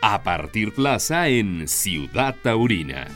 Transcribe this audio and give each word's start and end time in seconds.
a 0.00 0.22
partir 0.22 0.72
plaza 0.72 1.28
en 1.28 1.66
Ciudad 1.66 2.36
Taurina. 2.42 3.08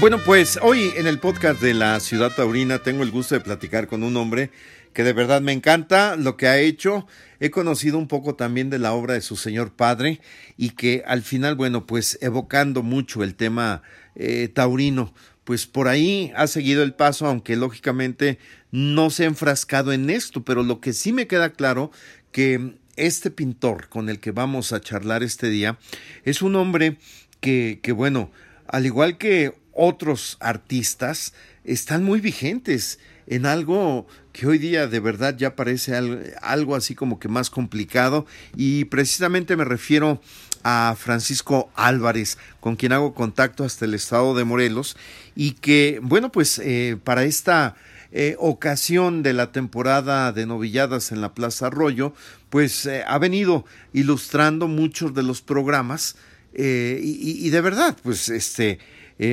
Bueno, 0.00 0.18
pues 0.24 0.58
hoy 0.62 0.92
en 0.96 1.06
el 1.06 1.18
podcast 1.18 1.60
de 1.60 1.74
la 1.74 2.00
Ciudad 2.00 2.32
Taurina 2.34 2.78
tengo 2.78 3.02
el 3.02 3.10
gusto 3.10 3.34
de 3.34 3.42
platicar 3.42 3.86
con 3.86 4.02
un 4.02 4.16
hombre 4.16 4.50
que 4.92 5.04
de 5.04 5.12
verdad 5.12 5.40
me 5.40 5.52
encanta 5.52 6.16
lo 6.16 6.36
que 6.36 6.48
ha 6.48 6.58
hecho. 6.58 7.06
He 7.40 7.50
conocido 7.50 7.98
un 7.98 8.08
poco 8.08 8.34
también 8.34 8.70
de 8.70 8.78
la 8.78 8.92
obra 8.92 9.14
de 9.14 9.20
su 9.20 9.36
señor 9.36 9.72
padre 9.72 10.20
y 10.56 10.70
que 10.70 11.02
al 11.06 11.22
final, 11.22 11.54
bueno, 11.54 11.86
pues 11.86 12.18
evocando 12.22 12.82
mucho 12.82 13.22
el 13.22 13.34
tema 13.34 13.82
eh, 14.14 14.48
taurino, 14.48 15.14
pues 15.44 15.66
por 15.66 15.88
ahí 15.88 16.32
ha 16.36 16.46
seguido 16.46 16.82
el 16.82 16.94
paso, 16.94 17.26
aunque 17.26 17.56
lógicamente 17.56 18.38
no 18.70 19.10
se 19.10 19.24
ha 19.24 19.26
enfrascado 19.26 19.92
en 19.92 20.10
esto, 20.10 20.44
pero 20.44 20.62
lo 20.62 20.80
que 20.80 20.92
sí 20.92 21.12
me 21.12 21.26
queda 21.26 21.52
claro 21.52 21.90
que 22.32 22.76
este 22.96 23.30
pintor 23.30 23.88
con 23.88 24.08
el 24.08 24.18
que 24.18 24.30
vamos 24.30 24.72
a 24.72 24.80
charlar 24.80 25.22
este 25.22 25.48
día 25.48 25.78
es 26.24 26.42
un 26.42 26.56
hombre 26.56 26.98
que, 27.40 27.80
bueno, 27.94 28.30
al 28.68 28.86
igual 28.86 29.18
que 29.18 29.54
otros 29.72 30.36
artistas, 30.40 31.34
están 31.64 32.04
muy 32.04 32.20
vigentes 32.20 32.98
en 33.26 33.46
algo 33.46 34.06
que 34.32 34.46
hoy 34.46 34.58
día 34.58 34.86
de 34.86 35.00
verdad 35.00 35.36
ya 35.36 35.56
parece 35.56 35.94
algo, 36.40 36.76
así 36.76 36.94
como 36.94 37.18
que 37.18 37.28
más 37.28 37.50
complicado. 37.50 38.26
Y 38.56 38.84
precisamente 38.86 39.56
me 39.56 39.64
refiero 39.64 40.20
a 40.62 40.94
Francisco 40.98 41.70
Álvarez, 41.74 42.38
con 42.60 42.76
quien 42.76 42.92
hago 42.92 43.14
contacto 43.14 43.64
hasta 43.64 43.84
el 43.84 43.94
estado 43.94 44.34
de 44.34 44.44
Morelos 44.44 44.96
y 45.34 45.52
que, 45.52 45.98
bueno, 46.02 46.30
pues 46.30 46.60
eh, 46.60 46.96
para 47.02 47.24
esta 47.24 47.74
eh, 48.12 48.36
ocasión 48.38 49.22
de 49.22 49.32
la 49.32 49.52
temporada 49.52 50.32
de 50.32 50.46
novilladas 50.46 51.12
en 51.12 51.20
la 51.20 51.34
Plaza 51.34 51.66
Arroyo, 51.66 52.14
pues 52.50 52.86
eh, 52.86 53.04
ha 53.06 53.18
venido 53.18 53.64
ilustrando 53.92 54.68
muchos 54.68 55.14
de 55.14 55.22
los 55.22 55.42
programas 55.42 56.16
y, 56.54 57.46
y, 57.46 57.48
de 57.48 57.60
verdad, 57.62 57.96
pues 58.02 58.28
este, 58.28 58.78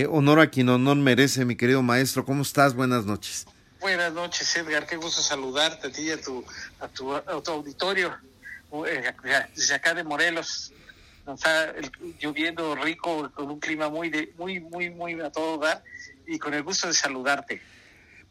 honor 0.10 0.40
a 0.40 0.50
quien 0.50 0.70
honor 0.70 0.96
merece, 0.96 1.44
mi 1.44 1.58
querido 1.58 1.84
maestro. 1.84 2.24
¿Cómo 2.24 2.44
estás? 2.44 2.76
Buenas 2.76 3.06
noches. 3.06 3.46
Buenas 3.80 4.12
noches, 4.12 4.54
Edgar. 4.58 4.86
Qué 4.86 4.98
gusto 4.98 5.22
saludarte 5.22 5.88
a 5.88 5.92
ti 5.92 6.02
y 6.02 6.12
a 6.12 6.22
tu, 6.22 6.44
a 6.82 6.88
tu, 6.90 7.14
auditorio 7.52 8.14
eh, 8.86 9.14
desde 9.56 9.74
acá 9.74 9.94
de 9.94 10.04
Morelos. 10.04 10.74
Está 11.26 11.74
lloviendo 12.20 12.76
rico, 12.76 13.32
con 13.34 13.50
un 13.50 13.60
clima 13.60 13.88
muy, 13.88 14.10
de, 14.10 14.34
muy, 14.38 14.60
muy, 14.60 14.90
muy 14.90 15.20
a 15.22 15.32
todo 15.32 15.60
dar 15.60 15.82
y 16.28 16.38
con 16.38 16.54
el 16.54 16.64
gusto 16.64 16.88
de 16.88 16.94
saludarte. 16.94 17.62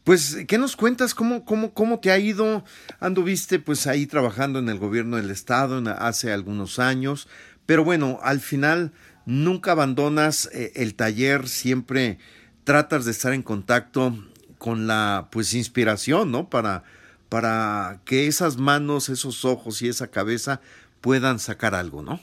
Pues, 0.03 0.37
¿qué 0.47 0.57
nos 0.57 0.75
cuentas? 0.75 1.13
¿Cómo, 1.13 1.45
cómo, 1.45 1.73
cómo 1.73 1.99
te 1.99 2.11
ha 2.11 2.17
ido? 2.17 2.63
Anduviste 2.99 3.59
pues 3.59 3.85
ahí 3.85 4.05
trabajando 4.05 4.59
en 4.59 4.69
el 4.69 4.79
gobierno 4.79 5.17
del 5.17 5.29
estado 5.29 5.83
hace 5.99 6.31
algunos 6.31 6.79
años, 6.79 7.27
pero 7.65 7.83
bueno, 7.83 8.19
al 8.23 8.39
final 8.39 8.91
nunca 9.25 9.71
abandonas 9.71 10.49
eh, 10.53 10.71
el 10.75 10.95
taller, 10.95 11.47
siempre 11.47 12.17
tratas 12.63 13.05
de 13.05 13.11
estar 13.11 13.33
en 13.33 13.43
contacto 13.43 14.15
con 14.57 14.87
la 14.87 15.27
pues 15.31 15.53
inspiración, 15.53 16.31
¿no? 16.31 16.49
Para, 16.49 16.83
para 17.29 18.01
que 18.05 18.27
esas 18.27 18.57
manos, 18.57 19.09
esos 19.09 19.45
ojos 19.45 19.81
y 19.81 19.89
esa 19.89 20.07
cabeza 20.09 20.61
puedan 21.01 21.39
sacar 21.39 21.75
algo, 21.75 22.01
¿no? 22.01 22.19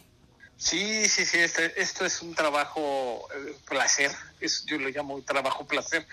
Sí, 0.58 1.06
sí, 1.08 1.26
sí, 1.26 1.38
este, 1.38 1.80
esto 1.80 2.06
es 2.06 2.22
un 2.22 2.34
trabajo 2.34 3.28
eh, 3.34 3.56
placer, 3.68 4.10
es, 4.40 4.64
yo 4.64 4.78
lo 4.78 4.88
llamo 4.88 5.20
trabajo 5.22 5.66
placer, 5.66 6.06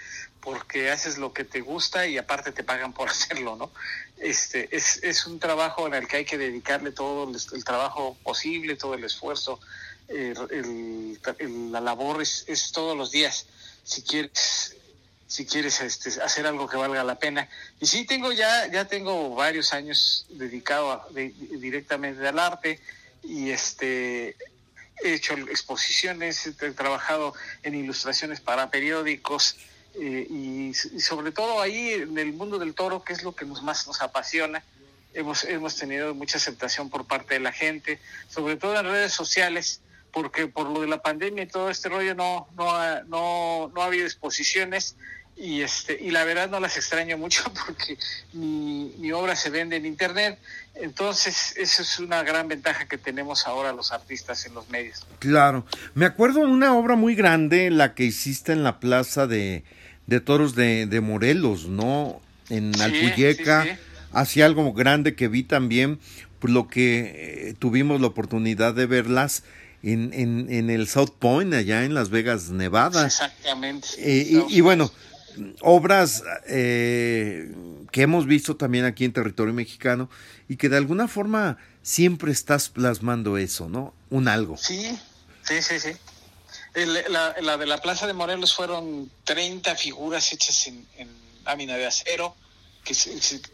porque 0.44 0.92
haces 0.92 1.18
lo 1.18 1.32
que 1.32 1.46
te 1.46 1.62
gusta 1.62 2.06
y 2.06 2.18
aparte 2.18 2.52
te 2.52 2.64
pagan 2.64 2.94
por 2.94 3.10
hacerlo, 3.10 3.56
¿no? 3.56 3.72
Este, 4.18 4.76
es, 4.76 5.02
es 5.04 5.26
un 5.26 5.40
trabajo 5.40 5.88
en 5.88 5.94
el 5.94 6.08
que 6.08 6.18
hay 6.18 6.26
que 6.26 6.38
dedicarle 6.38 6.92
todo 6.92 7.30
el, 7.30 7.64
trabajo 7.64 8.18
posible, 8.24 8.76
todo 8.76 8.94
el 8.96 9.04
esfuerzo, 9.04 9.60
eh, 10.10 10.34
la 11.72 11.82
labor 11.82 12.22
es, 12.22 12.44
es 12.48 12.72
todos 12.72 12.96
los 12.98 13.12
días. 13.12 13.48
Si 13.84 14.02
quieres 14.04 14.76
si 15.26 15.48
quieres 15.48 15.82
este, 15.82 16.22
hacer 16.22 16.46
algo 16.46 16.70
que 16.70 16.78
valga 16.78 17.04
la 17.04 17.18
pena. 17.18 17.50
Y 17.80 17.88
sí, 17.88 18.06
tengo 18.06 18.32
ya, 18.32 18.68
ya 18.68 18.86
tengo 18.86 19.34
varios 19.34 19.74
años 19.74 20.28
dedicado 20.30 21.08
directamente 21.12 22.28
al 22.28 22.38
arte 22.38 22.80
y 23.24 23.50
este 23.50 24.36
he 25.04 25.14
hecho 25.16 25.34
exposiciones, 25.34 26.46
he 26.46 26.52
trabajado 26.52 27.34
en 27.64 27.74
ilustraciones 27.74 28.42
para 28.42 28.70
periódicos 28.70 29.56
eh, 29.96 30.28
y, 30.30 30.74
sobre 30.74 31.32
todo 31.32 31.62
ahí 31.62 31.92
en 31.94 32.18
el 32.18 32.34
mundo 32.34 32.58
del 32.58 32.74
toro, 32.74 33.04
que 33.04 33.14
es 33.14 33.24
lo 33.24 33.36
que 33.36 33.46
nos 33.46 33.62
más 33.62 33.86
nos 33.88 34.02
apasiona. 34.02 34.64
Hemos, 35.14 35.44
hemos 35.44 35.76
tenido 35.76 36.16
mucha 36.16 36.38
aceptación 36.38 36.90
por 36.90 37.06
parte 37.06 37.36
de 37.36 37.40
la 37.40 37.52
gente, 37.52 38.00
sobre 38.28 38.56
todo 38.56 38.80
en 38.80 38.86
redes 38.86 39.14
sociales, 39.14 39.82
porque 40.12 40.48
por 40.48 40.70
lo 40.70 40.82
de 40.82 40.88
la 40.88 41.02
pandemia 41.02 41.44
y 41.44 41.48
todo 41.48 41.70
este 41.70 41.90
rollo 41.90 42.16
no, 42.16 42.48
no, 42.56 43.04
no, 43.04 43.72
no 43.74 43.82
ha 43.82 43.86
habido 43.86 44.06
exposiciones 44.06 44.96
y 45.36 45.62
este 45.62 45.98
y 46.00 46.12
la 46.12 46.24
verdad 46.26 46.50
no 46.50 46.60
las 46.60 46.78
extraño 46.78 47.18
mucho 47.18 47.44
porque 47.66 47.98
mi, 48.34 48.94
mi, 49.00 49.12
obra 49.12 49.36
se 49.36 49.50
vende 49.50 49.76
en 49.76 49.86
internet 49.88 50.38
entonces 50.76 51.56
eso 51.58 51.82
es 51.82 52.00
una 52.00 52.22
gran 52.22 52.48
ventaja 52.48 52.88
que 52.88 53.00
tenemos 53.00 53.48
ahora 53.48 53.74
los 53.74 53.92
artistas 53.92 54.46
en 54.46 54.54
los 54.54 54.70
medios 54.70 55.06
claro 55.18 55.66
me 55.96 56.06
acuerdo 56.06 56.42
una 56.42 56.76
obra 56.76 56.96
muy 56.96 57.16
grande 57.16 57.72
la 57.72 57.96
que 57.96 58.04
hiciste 58.04 58.52
en 58.52 58.64
la 58.64 58.80
plaza 58.80 59.26
de, 59.26 59.64
de 60.08 60.20
toros 60.20 60.56
de, 60.56 60.86
de, 60.86 61.02
Morelos 61.02 61.68
no 61.68 62.22
en 62.50 62.80
Alpuyeca 62.82 63.78
hacía 64.12 64.46
algo 64.46 64.74
grande 64.74 65.16
que 65.16 65.28
vi 65.28 65.44
también 65.44 66.00
por 66.40 66.50
lo 66.50 66.68
que 66.68 67.50
eh, 67.50 67.56
tuvimos 67.58 68.02
la 68.02 68.08
oportunidad 68.08 68.74
de 68.74 68.86
verlas 68.86 69.44
en, 69.82 70.12
en, 70.14 70.48
en, 70.50 70.70
el 70.70 70.90
South 70.90 71.14
Point, 71.18 71.54
allá 71.54 71.86
en 71.86 71.94
Las 71.94 72.10
Vegas, 72.10 72.50
Nevada. 72.50 73.06
Exactamente. 73.06 73.88
Eh, 73.98 74.44
y, 74.50 74.60
bueno, 74.60 74.92
obras 75.62 76.22
eh, 76.48 77.50
que 77.92 78.02
hemos 78.02 78.26
visto 78.26 78.58
también 78.58 78.84
aquí 78.84 79.06
en 79.06 79.14
territorio 79.14 79.54
mexicano 79.54 80.10
y 80.50 80.58
que 80.58 80.68
de 80.68 80.76
alguna 80.76 81.08
forma 81.08 81.58
siempre 81.82 82.34
estás 82.34 82.68
plasmando 82.68 83.38
eso, 83.38 83.70
¿no? 83.70 83.94
Un 84.10 84.28
algo. 84.28 84.58
Sí, 84.58 84.98
sí, 85.44 85.62
sí, 85.62 85.80
sí. 85.80 85.92
La, 86.76 87.58
de 87.58 87.66
la 87.66 87.82
Plaza 87.82 88.08
de 88.08 88.14
Morelos 88.14 88.54
fueron 88.54 89.12
30 89.24 89.76
figuras 89.76 90.32
hechas 90.34 90.68
en, 90.68 90.86
lámina 91.46 91.76
de 91.76 91.86
acero 91.86 92.36
que, 92.84 92.96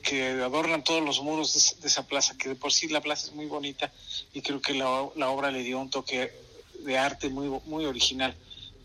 que 0.02 0.30
adornan 0.42 0.84
todos 0.84 1.04
los 1.04 1.22
muros 1.22 1.78
de, 1.82 1.88
esa 1.88 2.08
plaza, 2.08 2.38
que 2.38 2.50
de 2.50 2.56
por 2.56 2.72
sí 2.72 2.88
la 2.88 3.02
plaza 3.02 3.28
es 3.28 3.34
muy 3.34 3.46
bonita 3.46 3.92
y 4.34 4.42
creo 4.42 4.62
que 4.62 4.74
la, 4.74 5.08
la 5.16 5.30
obra 5.30 5.52
le 5.52 5.64
dio 5.64 5.80
un 5.80 5.90
toque 5.90 6.32
de 6.80 6.98
arte 6.98 7.30
muy, 7.30 7.48
muy 7.66 7.86
original. 7.86 8.36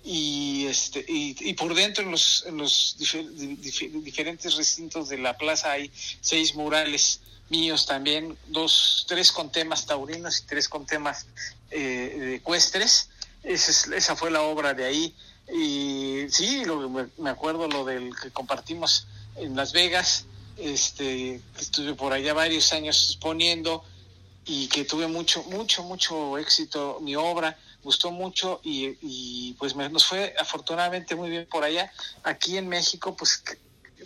Y 0.06 0.66
este 0.66 1.02
y, 1.08 1.54
por 1.54 1.74
dentro 1.74 2.04
en 2.04 2.10
los 2.10 2.44
en 2.46 2.58
los 2.58 2.96
diferentes 2.98 4.54
recintos 4.54 5.08
de 5.08 5.16
la 5.16 5.38
plaza 5.38 5.72
hay 5.72 5.90
seis 6.20 6.54
murales 6.54 7.20
míos 7.48 7.86
también 7.86 8.36
dos 8.48 9.06
tres 9.08 9.32
con 9.32 9.50
temas 9.50 9.86
taurinos 9.86 10.40
y 10.40 10.42
tres 10.42 10.68
con 10.68 10.84
temas 10.84 11.24
eh, 11.70 12.34
ecuestres 12.36 13.08
esa, 13.44 13.94
esa 13.94 14.16
fue 14.16 14.30
la 14.30 14.42
obra 14.42 14.74
de 14.74 14.84
ahí 14.84 15.14
y 15.52 16.26
sí 16.30 16.64
lo, 16.64 16.88
me 16.88 17.30
acuerdo 17.30 17.68
lo 17.68 17.84
del 17.84 18.10
que 18.20 18.30
compartimos 18.30 19.06
en 19.36 19.54
Las 19.54 19.72
Vegas 19.72 20.26
este 20.56 21.40
estuve 21.58 21.94
por 21.94 22.12
allá 22.12 22.32
varios 22.32 22.72
años 22.72 23.10
exponiendo 23.10 23.84
y 24.46 24.68
que 24.68 24.84
tuve 24.84 25.06
mucho 25.06 25.42
mucho 25.44 25.82
mucho 25.82 26.38
éxito 26.38 26.98
mi 27.00 27.16
obra 27.16 27.58
gustó 27.84 28.10
mucho 28.10 28.60
y, 28.64 29.52
pues 29.58 29.76
nos 29.76 30.06
fue 30.06 30.34
afortunadamente 30.38 31.14
muy 31.14 31.30
bien 31.30 31.46
por 31.46 31.62
allá. 31.62 31.92
Aquí 32.24 32.56
en 32.56 32.66
México, 32.66 33.14
pues 33.14 33.44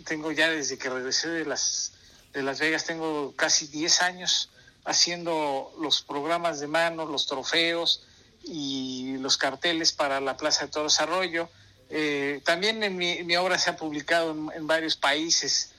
tengo 0.05 0.31
ya 0.31 0.49
desde 0.49 0.77
que 0.77 0.89
regresé 0.89 1.29
de 1.29 1.45
las, 1.45 1.93
de 2.33 2.43
Las 2.43 2.59
Vegas, 2.59 2.85
tengo 2.85 3.33
casi 3.35 3.67
10 3.67 4.01
años 4.01 4.49
haciendo 4.83 5.73
los 5.79 6.01
programas 6.01 6.59
de 6.59 6.67
mano, 6.67 7.05
los 7.05 7.25
trofeos 7.25 8.03
y 8.43 9.17
los 9.19 9.37
carteles 9.37 9.91
para 9.91 10.19
la 10.19 10.37
Plaza 10.37 10.65
de 10.65 10.71
Todo 10.71 10.85
Desarrollo. 10.85 11.49
Eh, 11.89 12.41
también 12.45 12.83
en 12.83 12.97
mi, 12.97 13.35
obra 13.35 13.57
se 13.57 13.69
ha 13.69 13.75
publicado 13.75 14.31
en 14.53 14.67
varios 14.67 14.95
países 14.95 15.71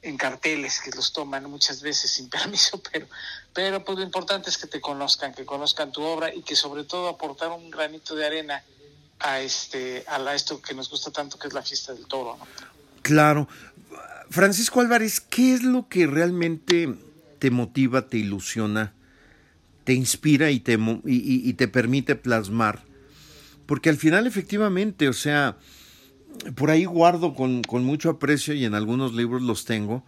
en 0.00 0.16
carteles 0.16 0.80
que 0.80 0.90
los 0.90 1.12
toman 1.12 1.50
muchas 1.50 1.82
veces 1.82 2.10
sin 2.10 2.28
permiso, 2.30 2.80
pero, 2.92 3.06
pero 3.52 3.84
pues 3.84 3.98
lo 3.98 4.04
importante 4.04 4.50
es 4.50 4.58
que 4.58 4.66
te 4.66 4.80
conozcan, 4.80 5.34
que 5.34 5.44
conozcan 5.44 5.92
tu 5.92 6.02
obra 6.02 6.32
y 6.32 6.42
que 6.42 6.56
sobre 6.56 6.84
todo 6.84 7.08
aportar 7.08 7.50
un 7.50 7.70
granito 7.70 8.14
de 8.14 8.26
arena 8.26 8.62
a 9.20 9.40
este 9.40 10.04
a 10.06 10.32
esto 10.32 10.62
que 10.62 10.74
nos 10.74 10.88
gusta 10.88 11.10
tanto 11.10 11.38
que 11.38 11.48
es 11.48 11.52
la 11.52 11.62
fiesta 11.62 11.92
del 11.92 12.06
toro. 12.06 12.38
Claro. 13.02 13.48
Francisco 14.30 14.80
Álvarez, 14.80 15.20
¿qué 15.20 15.54
es 15.54 15.62
lo 15.62 15.88
que 15.88 16.06
realmente 16.06 16.94
te 17.38 17.50
motiva, 17.50 18.08
te 18.08 18.18
ilusiona, 18.18 18.92
te 19.88 19.94
inspira 19.94 20.50
y 20.50 20.60
te, 20.60 20.74
y, 20.74 21.48
y 21.48 21.54
te 21.54 21.66
permite 21.66 22.14
plasmar? 22.14 22.84
Porque 23.64 23.88
al 23.88 23.96
final 23.96 24.26
efectivamente, 24.26 25.08
o 25.08 25.14
sea, 25.14 25.56
por 26.56 26.68
ahí 26.68 26.84
guardo 26.84 27.32
con, 27.32 27.62
con, 27.62 27.84
mucho 27.84 28.10
aprecio 28.10 28.52
y 28.52 28.66
en 28.66 28.74
algunos 28.74 29.14
libros 29.14 29.40
los 29.40 29.64
tengo, 29.64 30.04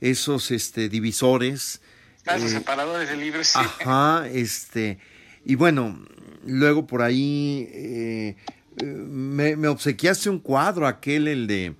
esos 0.00 0.52
este, 0.52 0.88
divisores, 0.88 1.80
Ah, 2.26 2.38
los 2.38 2.52
separadores 2.52 3.08
de 3.08 3.16
libros, 3.16 3.48
sí. 3.48 3.58
Ajá, 3.58 4.28
este, 4.28 5.00
y 5.44 5.56
bueno, 5.56 5.98
luego 6.46 6.86
por 6.86 7.02
ahí 7.02 7.68
eh, 7.72 8.36
me, 8.84 9.56
me, 9.56 9.66
obsequiaste 9.66 10.30
un 10.30 10.38
cuadro, 10.38 10.86
aquel, 10.86 11.26
el 11.26 11.48
de, 11.48 11.74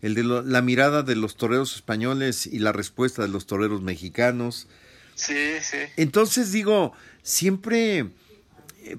el 0.00 0.14
de 0.14 0.22
lo, 0.22 0.40
la 0.40 0.62
mirada 0.62 1.02
de 1.02 1.16
los 1.16 1.36
toreros 1.36 1.76
españoles 1.76 2.46
y 2.46 2.60
la 2.60 2.72
respuesta 2.72 3.20
de 3.20 3.28
los 3.28 3.44
toreros 3.44 3.82
mexicanos. 3.82 4.68
Sí, 5.14 5.60
sí. 5.60 5.78
Entonces 5.96 6.52
digo, 6.52 6.92
siempre 7.22 8.10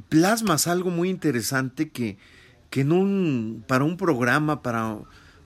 plasmas 0.09 0.67
algo 0.67 0.89
muy 0.89 1.09
interesante 1.09 1.89
que, 1.89 2.17
que 2.69 2.81
en 2.81 2.91
un, 2.91 3.63
para 3.67 3.83
un 3.83 3.97
programa, 3.97 4.61
para 4.61 4.97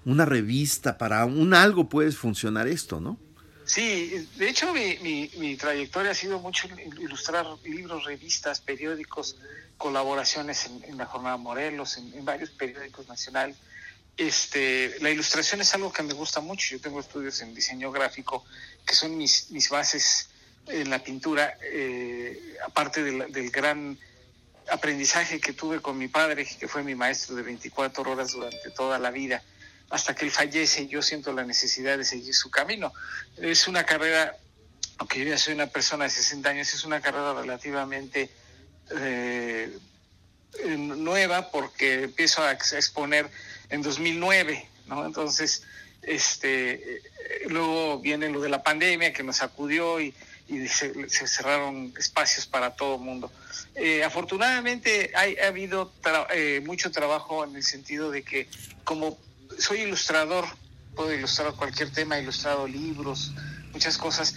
una 0.05 0.25
revista, 0.25 0.97
para 0.97 1.25
un 1.25 1.53
algo 1.53 1.89
puedes 1.89 2.17
funcionar 2.17 2.67
esto, 2.67 2.99
¿no? 2.99 3.17
Sí, 3.65 4.27
de 4.37 4.49
hecho 4.49 4.73
mi, 4.73 4.97
mi, 5.03 5.29
mi, 5.37 5.55
trayectoria 5.55 6.11
ha 6.11 6.15
sido 6.15 6.39
mucho 6.39 6.67
ilustrar 6.99 7.45
libros, 7.63 8.03
revistas, 8.03 8.61
periódicos, 8.61 9.35
colaboraciones 9.77 10.65
en, 10.65 10.83
en 10.85 10.97
la 10.97 11.05
Jornada 11.05 11.37
Morelos, 11.37 11.97
en, 11.97 12.11
en, 12.15 12.25
varios 12.25 12.49
periódicos 12.49 13.07
nacionales. 13.07 13.57
Este, 14.17 14.97
la 15.01 15.11
ilustración 15.11 15.61
es 15.61 15.73
algo 15.75 15.93
que 15.93 16.01
me 16.01 16.13
gusta 16.13 16.41
mucho. 16.41 16.67
Yo 16.71 16.81
tengo 16.81 16.99
estudios 16.99 17.39
en 17.41 17.53
diseño 17.53 17.91
gráfico, 17.91 18.43
que 18.87 18.95
son 18.95 19.15
mis, 19.15 19.51
mis 19.51 19.69
bases 19.69 20.28
en 20.69 20.89
la 20.89 20.99
pintura, 20.99 21.57
eh, 21.61 22.57
aparte 22.65 23.03
del, 23.03 23.51
gran 23.51 23.97
aprendizaje 24.71 25.39
que 25.39 25.53
tuve 25.53 25.81
con 25.81 25.97
mi 25.97 26.07
padre, 26.07 26.45
que 26.45 26.67
fue 26.67 26.83
mi 26.83 26.95
maestro 26.95 27.35
de 27.35 27.41
24 27.41 28.03
horas 28.03 28.31
durante 28.31 28.69
toda 28.71 28.99
la 28.99 29.09
vida, 29.09 29.43
hasta 29.89 30.13
que 30.13 30.25
él 30.25 30.31
fallece, 30.31 30.87
yo 30.87 31.01
siento 31.01 31.33
la 31.33 31.43
necesidad 31.43 31.97
de 31.97 32.05
seguir 32.05 32.35
su 32.35 32.51
camino. 32.51 32.93
Es 33.37 33.67
una 33.67 33.83
carrera, 33.83 34.35
aunque 34.99 35.19
yo 35.19 35.25
ya 35.25 35.37
soy 35.39 35.55
una 35.55 35.67
persona 35.67 36.03
de 36.03 36.11
60 36.11 36.49
años, 36.49 36.73
es 36.73 36.83
una 36.83 37.01
carrera 37.01 37.33
relativamente 37.33 38.29
eh, 38.91 39.75
nueva 40.67 41.49
porque 41.49 42.03
empiezo 42.03 42.43
a 42.43 42.51
exponer 42.51 43.27
en 43.69 43.81
2009, 43.81 44.67
¿no? 44.85 45.05
Entonces, 45.05 45.63
este, 46.03 47.01
luego 47.47 47.99
viene 47.99 48.29
lo 48.29 48.39
de 48.39 48.49
la 48.49 48.61
pandemia 48.61 49.13
que 49.13 49.23
nos 49.23 49.37
sacudió 49.37 49.99
y, 49.99 50.13
y 50.49 50.67
se, 50.67 51.09
se, 51.09 51.27
cerraron 51.27 51.93
espacios 51.97 52.47
para 52.47 52.75
todo 52.75 52.97
mundo. 52.97 53.31
Eh, 53.75 54.03
afortunadamente 54.03 55.11
hay, 55.15 55.37
ha 55.37 55.47
habido 55.47 55.91
tra 56.01 56.27
eh, 56.33 56.61
mucho 56.65 56.91
trabajo 56.91 57.45
en 57.45 57.55
el 57.55 57.63
sentido 57.63 58.09
de 58.09 58.23
que 58.23 58.47
como 58.83 59.17
soy 59.59 59.81
ilustrador, 59.81 60.45
puedo 60.95 61.13
ilustrar 61.13 61.53
cualquier 61.53 61.91
tema, 61.91 62.17
he 62.17 62.23
ilustrado 62.23 62.67
libros, 62.67 63.31
muchas 63.71 63.97
cosas, 63.97 64.35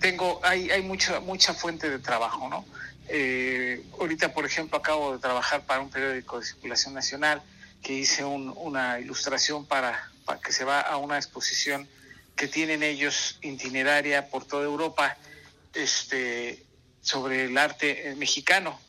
tengo, 0.00 0.40
hay, 0.42 0.70
hay 0.70 0.82
mucha, 0.82 1.20
mucha 1.20 1.54
fuente 1.54 1.88
de 1.88 1.98
trabajo, 1.98 2.48
¿no? 2.48 2.64
Eh, 3.08 3.82
ahorita, 3.98 4.32
por 4.32 4.44
ejemplo, 4.44 4.78
acabo 4.78 5.14
de 5.14 5.18
trabajar 5.18 5.62
para 5.62 5.80
un 5.80 5.90
periódico 5.90 6.40
de 6.40 6.46
circulación 6.46 6.94
nacional 6.94 7.42
que 7.82 7.94
hice 7.94 8.24
un, 8.24 8.52
una 8.56 9.00
ilustración 9.00 9.66
para, 9.66 10.10
para 10.24 10.40
que 10.40 10.52
se 10.52 10.64
va 10.64 10.80
a 10.80 10.96
una 10.96 11.16
exposición 11.16 11.88
que 12.36 12.48
tienen 12.48 12.82
ellos 12.82 13.38
itineraria 13.42 14.28
por 14.28 14.44
toda 14.44 14.64
Europa 14.64 15.16
este, 15.74 16.64
sobre 17.02 17.44
el 17.44 17.58
arte 17.58 18.14
mexicano. 18.16 18.80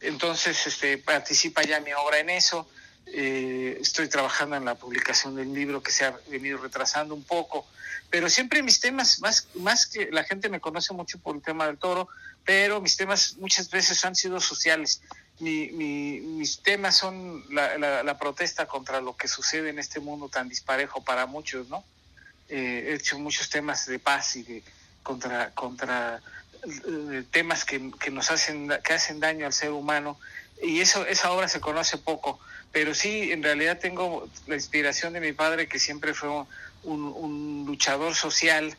Entonces, 0.00 0.66
este, 0.66 0.98
participa 0.98 1.62
ya 1.62 1.80
mi 1.80 1.92
obra 1.92 2.18
en 2.18 2.30
eso. 2.30 2.68
Eh, 3.06 3.78
estoy 3.80 4.08
trabajando 4.08 4.56
en 4.56 4.64
la 4.64 4.74
publicación 4.74 5.34
del 5.34 5.52
libro 5.52 5.82
que 5.82 5.90
se 5.90 6.04
ha 6.04 6.18
venido 6.28 6.58
retrasando 6.58 7.14
un 7.14 7.24
poco, 7.24 7.66
pero 8.10 8.28
siempre 8.28 8.62
mis 8.62 8.80
temas, 8.80 9.20
más, 9.20 9.48
más 9.54 9.86
que 9.86 10.10
la 10.12 10.24
gente 10.24 10.50
me 10.50 10.60
conoce 10.60 10.92
mucho 10.92 11.18
por 11.18 11.34
el 11.34 11.42
tema 11.42 11.66
del 11.66 11.78
toro, 11.78 12.08
pero 12.44 12.80
mis 12.82 12.96
temas 12.96 13.36
muchas 13.38 13.70
veces 13.70 14.04
han 14.04 14.14
sido 14.14 14.40
sociales. 14.40 15.00
Mi, 15.40 15.68
mi, 15.68 16.20
mis 16.20 16.62
temas 16.62 16.96
son 16.96 17.44
la, 17.50 18.18
protesta 18.18 18.66
contra 18.66 19.00
lo 19.00 19.16
que 19.16 19.28
sucede 19.28 19.70
en 19.70 19.78
este 19.78 20.00
mundo 20.00 20.28
tan 20.28 20.48
disparejo 20.48 21.02
para 21.02 21.26
muchos, 21.26 21.68
¿no? 21.68 21.84
Eh, 22.48 22.88
he 22.88 22.94
hecho 22.94 23.18
muchos 23.18 23.48
temas 23.48 23.86
de 23.86 23.98
paz 23.98 24.36
y 24.36 24.42
de 24.42 24.62
contra, 25.08 25.50
contra 25.54 26.20
eh, 26.62 27.24
temas 27.30 27.64
que, 27.64 27.90
que, 27.98 28.10
nos 28.10 28.30
hacen, 28.30 28.68
que 28.84 28.92
hacen 28.92 29.20
daño 29.20 29.46
al 29.46 29.54
ser 29.54 29.70
humano 29.70 30.18
y 30.62 30.80
eso, 30.80 31.06
esa 31.06 31.32
obra 31.32 31.48
se 31.48 31.60
conoce 31.60 31.96
poco, 31.96 32.38
pero 32.72 32.94
sí, 32.94 33.32
en 33.32 33.42
realidad 33.42 33.78
tengo 33.78 34.28
la 34.46 34.54
inspiración 34.54 35.14
de 35.14 35.20
mi 35.20 35.32
padre 35.32 35.66
que 35.66 35.78
siempre 35.78 36.12
fue 36.12 36.28
un, 36.82 37.64
luchador 37.66 38.14
social, 38.14 38.76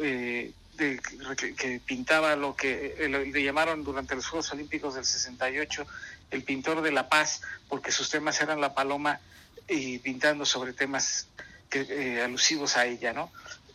eh, 0.00 0.52
que, 0.76 1.80
pintaba 1.84 2.34
lo 2.36 2.56
que 2.56 2.96
le 3.32 3.42
llamaron 3.42 3.84
durante 3.84 4.16
los 4.16 4.26
Juegos 4.26 4.50
Olímpicos 4.52 4.94
del 4.94 5.04
68 5.04 5.86
el 6.30 6.42
pintor 6.42 6.80
de 6.80 6.90
la 6.90 7.08
paz, 7.08 7.42
porque 7.68 7.92
sus 7.92 8.08
temas 8.08 8.40
eran 8.40 8.60
la 8.60 8.74
paloma 8.74 9.20
y 9.68 9.98
pintando 9.98 10.46
sobre 10.46 10.72
temas 10.72 11.28
eh, 11.72 12.22
alusivos 12.24 12.76
a 12.76 12.86
ella, 12.86 13.12
¿no? 13.12 13.30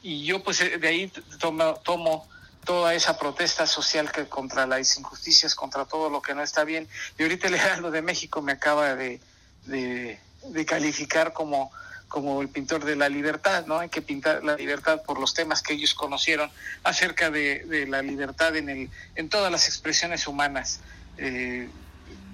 Y 0.05 0.23
yo 0.23 0.43
pues 0.43 0.59
de 0.59 0.87
ahí 0.87 1.11
tomo, 1.39 1.73
tomo 1.83 2.29
toda 2.63 2.93
esa 2.93 3.17
protesta 3.17 3.65
social 3.65 4.11
que 4.11 4.27
contra 4.27 4.67
las 4.67 4.99
injusticias, 4.99 5.55
contra 5.55 5.85
todo 5.85 6.11
lo 6.11 6.21
que 6.21 6.35
no 6.35 6.43
está 6.43 6.63
bien. 6.63 6.87
Y 7.17 7.23
ahorita 7.23 7.47
el 7.47 7.55
Heraldo 7.55 7.89
de 7.89 8.03
México 8.03 8.39
me 8.43 8.51
acaba 8.51 8.93
de, 8.93 9.19
de, 9.65 10.19
calificar 10.67 11.33
como 11.33 11.71
como 12.07 12.43
el 12.43 12.49
pintor 12.49 12.85
de 12.85 12.95
la 12.95 13.09
libertad, 13.09 13.65
¿no? 13.65 13.79
Hay 13.79 13.89
que 13.89 14.03
pintar 14.03 14.43
la 14.43 14.55
libertad 14.55 15.01
por 15.01 15.19
los 15.19 15.33
temas 15.33 15.63
que 15.63 15.73
ellos 15.73 15.95
conocieron 15.95 16.51
acerca 16.83 17.31
de, 17.31 17.87
la 17.89 18.03
libertad 18.03 18.55
en, 18.55 18.69
el, 18.69 18.91
en 19.15 19.27
todas 19.27 19.51
las 19.51 19.67
expresiones 19.67 20.27
humanas, 20.27 20.81
eh, 21.17 21.67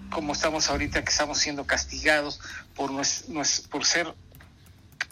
como 0.09 0.33
estamos 0.33 0.69
ahorita 0.69 1.05
que 1.05 1.09
estamos 1.09 1.39
siendo 1.39 1.65
castigados 1.65 2.41
por, 2.75 2.91
nues, 2.91 3.29
nues, 3.29 3.61
por 3.61 3.85
ser, 3.85 4.13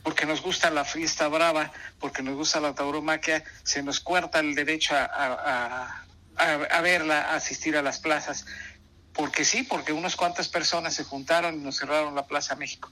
porque 0.04 0.26
nos 0.26 0.42
gusta 0.42 0.70
la 0.70 0.86
fiesta 0.86 1.28
brava, 1.28 1.72
porque 2.00 2.24
nos 2.24 2.36
gusta 2.36 2.60
la 2.60 2.74
tauromaquia, 2.74 3.44
se 3.64 3.84
nos 3.84 4.00
cuarta 4.00 4.40
el 4.40 4.56
derecho 4.56 4.96
a, 4.96 5.06
a, 5.06 6.06
a, 6.38 6.54
a 6.54 6.82
verla, 6.82 7.22
a 7.32 7.36
asistir 7.36 7.78
a 7.78 7.82
las 7.82 8.00
plazas, 8.00 8.46
porque 9.14 9.44
sí, 9.44 9.64
porque 9.64 9.92
unas 9.94 10.16
cuantas 10.16 10.48
personas 10.48 10.94
se 10.94 11.04
juntaron 11.04 11.56
y 11.56 11.64
nos 11.64 11.78
cerraron 11.78 12.16
la 12.16 12.26
Plaza 12.26 12.56
México 12.56 12.92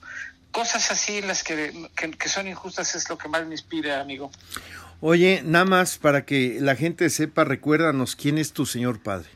cosas 0.51 0.89
así 0.91 1.21
las 1.21 1.43
que, 1.43 1.87
que, 1.95 2.11
que, 2.11 2.29
son 2.29 2.47
injustas 2.47 2.95
es 2.95 3.07
lo 3.09 3.17
que 3.17 3.27
más 3.27 3.45
me 3.45 3.53
inspira, 3.53 4.01
amigo. 4.01 4.31
Oye, 5.01 5.41
nada 5.43 5.65
más 5.65 5.97
para 5.99 6.25
que 6.25 6.57
la 6.59 6.75
gente 6.75 7.09
sepa, 7.11 7.43
recuérdanos 7.43 8.15
quién 8.15 8.37
es 8.39 8.53
tu 8.53 8.65
señor 8.65 8.99
padre. 8.99 9.29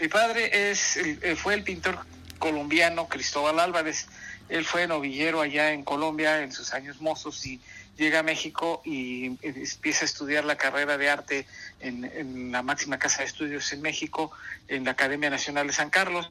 Mi 0.00 0.08
padre 0.08 0.70
es 0.70 0.96
eh, 0.96 1.36
fue 1.36 1.54
el 1.54 1.62
pintor 1.62 1.98
colombiano 2.38 3.06
Cristóbal 3.06 3.60
Álvarez. 3.60 4.06
Él 4.50 4.64
fue 4.64 4.86
novillero 4.86 5.40
allá 5.40 5.72
en 5.72 5.84
Colombia 5.84 6.42
en 6.42 6.52
sus 6.52 6.74
años 6.74 7.00
mozos 7.00 7.46
y 7.46 7.60
llega 7.96 8.20
a 8.20 8.22
México 8.22 8.82
y 8.84 9.26
empieza 9.42 10.02
a 10.02 10.06
estudiar 10.06 10.44
la 10.44 10.56
carrera 10.56 10.98
de 10.98 11.08
arte 11.08 11.46
en, 11.80 12.52
la 12.52 12.62
máxima 12.62 12.98
casa 12.98 13.18
de 13.18 13.26
estudios 13.26 13.72
en 13.72 13.82
México, 13.82 14.30
en 14.68 14.84
la 14.84 14.92
Academia 14.92 15.30
Nacional 15.30 15.66
de 15.66 15.72
San 15.72 15.90
Carlos 15.90 16.30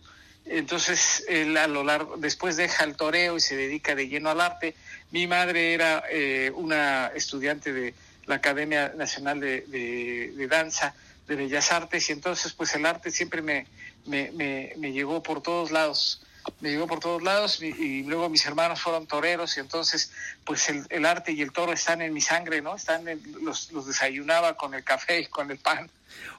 entonces, 0.49 1.23
él 1.27 1.55
a 1.57 1.67
lo 1.67 1.83
largo, 1.83 2.17
después 2.17 2.57
deja 2.57 2.83
el 2.83 2.95
toreo 2.95 3.37
y 3.37 3.39
se 3.39 3.55
dedica 3.55 3.93
de 3.93 4.07
lleno 4.07 4.31
al 4.31 4.41
arte. 4.41 4.75
Mi 5.11 5.27
madre 5.27 5.73
era 5.73 6.03
eh, 6.09 6.51
una 6.55 7.07
estudiante 7.07 7.71
de 7.71 7.93
la 8.25 8.35
Academia 8.35 8.93
Nacional 8.95 9.39
de, 9.39 10.47
Danza, 10.49 10.95
de 11.27 11.35
Bellas 11.35 11.71
Artes, 11.71 12.09
y 12.09 12.13
entonces, 12.13 12.53
pues 12.53 12.73
el 12.73 12.85
arte 12.85 13.11
siempre 13.11 13.43
me, 13.43 13.67
me, 14.05 14.31
me 14.75 14.91
llegó 14.91 15.21
por 15.21 15.43
todos 15.43 15.69
lados. 15.69 16.23
Me 16.59 16.69
llegó 16.69 16.87
por 16.87 16.99
todos 16.99 17.21
lados 17.23 17.61
y, 17.61 17.67
y, 17.67 18.03
luego 18.03 18.29
mis 18.29 18.45
hermanos 18.45 18.81
fueron 18.81 19.07
toreros 19.07 19.57
y 19.57 19.59
entonces 19.59 20.11
pues 20.45 20.69
el, 20.69 20.85
el, 20.89 21.05
arte 21.05 21.31
y 21.31 21.41
el 21.41 21.51
toro 21.51 21.73
están 21.73 22.01
en 22.01 22.13
mi 22.13 22.21
sangre, 22.21 22.61
¿no? 22.61 22.75
Están 22.75 23.07
en, 23.07 23.21
los, 23.41 23.71
los 23.71 23.87
desayunaba 23.87 24.55
con 24.57 24.73
el 24.73 24.83
café 24.83 25.21
y 25.21 25.25
con 25.25 25.51
el 25.51 25.57
pan. 25.57 25.89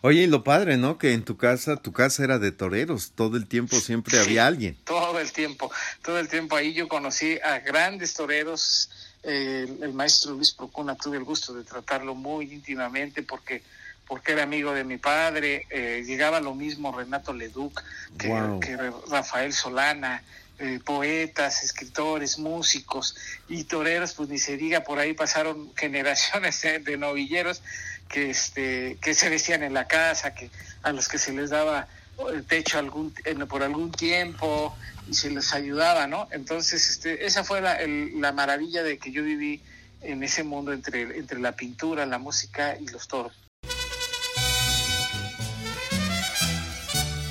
Oye, 0.02 0.22
y 0.22 0.26
lo 0.26 0.44
padre, 0.44 0.76
¿no? 0.76 0.98
Que 0.98 1.12
en 1.12 1.24
tu 1.24 1.36
casa, 1.36 1.76
tu 1.76 1.92
casa 1.92 2.24
era 2.24 2.38
de 2.38 2.52
toreros, 2.52 3.12
todo 3.14 3.36
el 3.36 3.46
tiempo 3.46 3.76
siempre 3.76 4.16
sí, 4.16 4.22
había 4.22 4.46
alguien. 4.46 4.76
Todo 4.84 5.18
el 5.20 5.32
tiempo, 5.32 5.70
todo 6.02 6.18
el 6.18 6.28
tiempo 6.28 6.56
ahí 6.56 6.72
yo 6.72 6.88
conocí 6.88 7.38
a 7.40 7.60
grandes 7.60 8.14
toreros, 8.14 8.90
eh, 9.22 9.66
el, 9.68 9.82
el, 9.82 9.92
maestro 9.92 10.32
Luis 10.32 10.52
Procuna, 10.52 10.96
tuve 10.96 11.18
el 11.18 11.24
gusto 11.24 11.54
de 11.54 11.64
tratarlo 11.64 12.14
muy 12.14 12.52
íntimamente 12.52 13.22
porque 13.22 13.62
porque 14.10 14.32
era 14.32 14.42
amigo 14.42 14.74
de 14.74 14.82
mi 14.82 14.98
padre, 14.98 15.68
eh, 15.70 16.02
llegaba 16.04 16.40
lo 16.40 16.52
mismo 16.52 16.90
Renato 16.90 17.32
Leduc, 17.32 17.80
que, 18.18 18.26
wow. 18.26 18.58
que 18.58 18.76
Rafael 19.08 19.52
Solana, 19.52 20.24
eh, 20.58 20.80
poetas, 20.84 21.62
escritores, 21.62 22.36
músicos 22.40 23.14
y 23.48 23.62
toreros, 23.62 24.14
pues 24.14 24.28
ni 24.28 24.38
se 24.38 24.56
diga, 24.56 24.80
por 24.80 24.98
ahí 24.98 25.14
pasaron 25.14 25.72
generaciones 25.76 26.60
de, 26.60 26.80
de 26.80 26.96
novilleros 26.96 27.62
que 28.08 28.30
este 28.30 28.98
que 29.00 29.14
se 29.14 29.30
vestían 29.30 29.62
en 29.62 29.74
la 29.74 29.86
casa, 29.86 30.34
que 30.34 30.50
a 30.82 30.90
los 30.90 31.06
que 31.06 31.16
se 31.16 31.32
les 31.32 31.50
daba 31.50 31.86
el 32.32 32.44
techo 32.44 32.80
algún 32.80 33.14
por 33.48 33.62
algún 33.62 33.92
tiempo 33.92 34.76
y 35.06 35.14
se 35.14 35.30
les 35.30 35.54
ayudaba, 35.54 36.08
¿no? 36.08 36.26
Entonces, 36.32 36.90
este, 36.90 37.26
esa 37.26 37.44
fue 37.44 37.60
la, 37.60 37.76
el, 37.76 38.20
la 38.20 38.32
maravilla 38.32 38.82
de 38.82 38.98
que 38.98 39.12
yo 39.12 39.22
viví 39.22 39.62
en 40.00 40.24
ese 40.24 40.42
mundo 40.42 40.72
entre, 40.72 41.02
entre 41.16 41.38
la 41.38 41.52
pintura, 41.52 42.04
la 42.06 42.18
música 42.18 42.76
y 42.76 42.88
los 42.88 43.06
toros. 43.06 43.49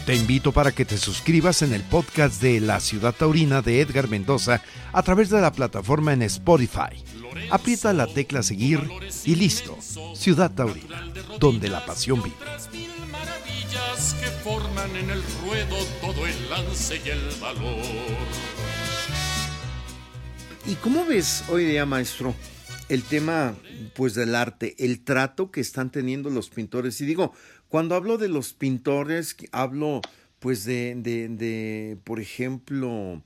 Te 0.09 0.15
invito 0.15 0.51
para 0.51 0.71
que 0.71 0.85
te 0.85 0.97
suscribas 0.97 1.61
en 1.61 1.71
el 1.71 1.83
podcast 1.83 2.41
de 2.41 2.59
La 2.59 2.79
Ciudad 2.79 3.13
Taurina 3.13 3.61
de 3.61 3.79
Edgar 3.79 4.09
Mendoza 4.09 4.59
a 4.91 5.03
través 5.03 5.29
de 5.29 5.39
la 5.39 5.51
plataforma 5.51 6.13
en 6.13 6.23
Spotify. 6.23 7.05
Aprieta 7.51 7.93
la 7.93 8.07
tecla 8.07 8.41
seguir 8.41 8.81
y 9.23 9.35
listo. 9.35 9.77
Ciudad 10.15 10.49
Taurina, 10.49 11.13
donde 11.39 11.67
la 11.67 11.85
pasión 11.85 12.23
vive. 12.23 12.35
que 14.19 14.27
forman 14.43 14.95
en 14.95 15.11
el 15.11 15.21
ruedo 15.45 15.77
todo 16.01 16.25
el 16.25 16.49
lance 16.49 16.99
y 17.05 17.09
el 17.09 17.29
valor. 17.39 17.85
¿Y 20.65 20.73
cómo 20.73 21.05
ves 21.05 21.43
hoy 21.49 21.65
día, 21.65 21.85
maestro, 21.85 22.33
el 22.87 23.03
tema 23.03 23.53
pues 23.93 24.15
del 24.15 24.33
arte, 24.33 24.75
el 24.79 25.01
trato 25.01 25.51
que 25.51 25.61
están 25.61 25.91
teniendo 25.91 26.31
los 26.31 26.49
pintores? 26.49 26.99
Y 26.99 27.05
digo, 27.05 27.31
cuando 27.69 27.95
hablo 27.95 28.17
de 28.17 28.27
los 28.27 28.53
pintores, 28.53 29.37
hablo 29.51 30.01
pues 30.39 30.65
de, 30.65 30.95
de, 30.95 31.97
por 32.03 32.19
ejemplo, 32.19 33.21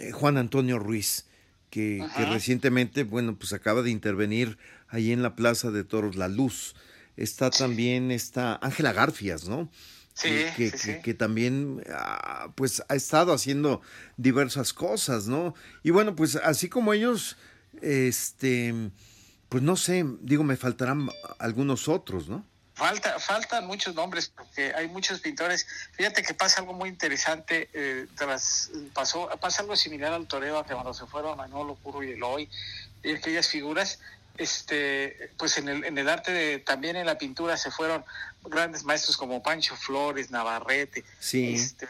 eh, 0.00 0.12
Juan 0.12 0.38
Antonio 0.38 0.78
Ruiz, 0.78 1.26
que, 1.68 2.04
que, 2.16 2.24
recientemente, 2.24 3.04
bueno, 3.04 3.36
pues 3.36 3.52
acaba 3.52 3.82
de 3.82 3.90
intervenir 3.90 4.58
ahí 4.88 5.12
en 5.12 5.22
la 5.22 5.36
Plaza 5.36 5.70
de 5.70 5.84
Toros 5.84 6.16
La 6.16 6.28
Luz. 6.28 6.74
Está 7.16 7.50
también 7.50 8.10
esta 8.10 8.58
Ángela 8.62 8.92
Garfias, 8.92 9.48
¿no? 9.48 9.70
Sí, 10.14 10.28
que, 10.56 10.70
sí, 10.70 10.96
que, 11.02 11.14
también 11.14 11.82
ah, 11.92 12.52
pues 12.54 12.82
ha 12.88 12.94
estado 12.94 13.32
haciendo 13.32 13.80
diversas 14.16 14.72
cosas, 14.72 15.28
¿no? 15.28 15.54
Y 15.82 15.90
bueno, 15.90 16.16
pues 16.16 16.36
así 16.36 16.68
como 16.68 16.92
ellos, 16.92 17.36
este, 17.80 18.74
pues 19.48 19.62
no 19.62 19.76
sé, 19.76 20.04
digo, 20.20 20.44
me 20.44 20.56
faltarán 20.56 21.08
algunos 21.38 21.88
otros, 21.88 22.28
¿no? 22.28 22.44
Falta, 22.80 23.18
faltan 23.18 23.66
muchos 23.66 23.94
nombres 23.94 24.32
porque 24.34 24.72
hay 24.74 24.88
muchos 24.88 25.20
pintores. 25.20 25.66
Fíjate 25.92 26.22
que 26.22 26.32
pasa 26.32 26.62
algo 26.62 26.72
muy 26.72 26.88
interesante. 26.88 27.68
Eh, 27.74 28.06
pasó, 28.94 29.28
pasa 29.38 29.60
algo 29.60 29.76
similar 29.76 30.14
al 30.14 30.26
toreo 30.26 30.64
que 30.64 30.72
cuando 30.72 30.94
se 30.94 31.04
fueron 31.04 31.36
Manolo, 31.36 31.74
Curro 31.74 32.02
y 32.02 32.12
Eloy 32.12 32.48
y 33.02 33.12
aquellas 33.12 33.48
figuras. 33.48 33.98
Este, 34.40 35.32
pues 35.36 35.58
en 35.58 35.68
el, 35.68 35.84
en 35.84 35.98
el 35.98 36.08
arte 36.08 36.32
de, 36.32 36.58
también 36.60 36.96
en 36.96 37.04
la 37.04 37.18
pintura 37.18 37.58
se 37.58 37.70
fueron 37.70 38.04
grandes 38.42 38.84
maestros 38.84 39.18
como 39.18 39.42
Pancho 39.42 39.76
Flores, 39.76 40.30
Navarrete, 40.30 41.04
este, 41.20 41.86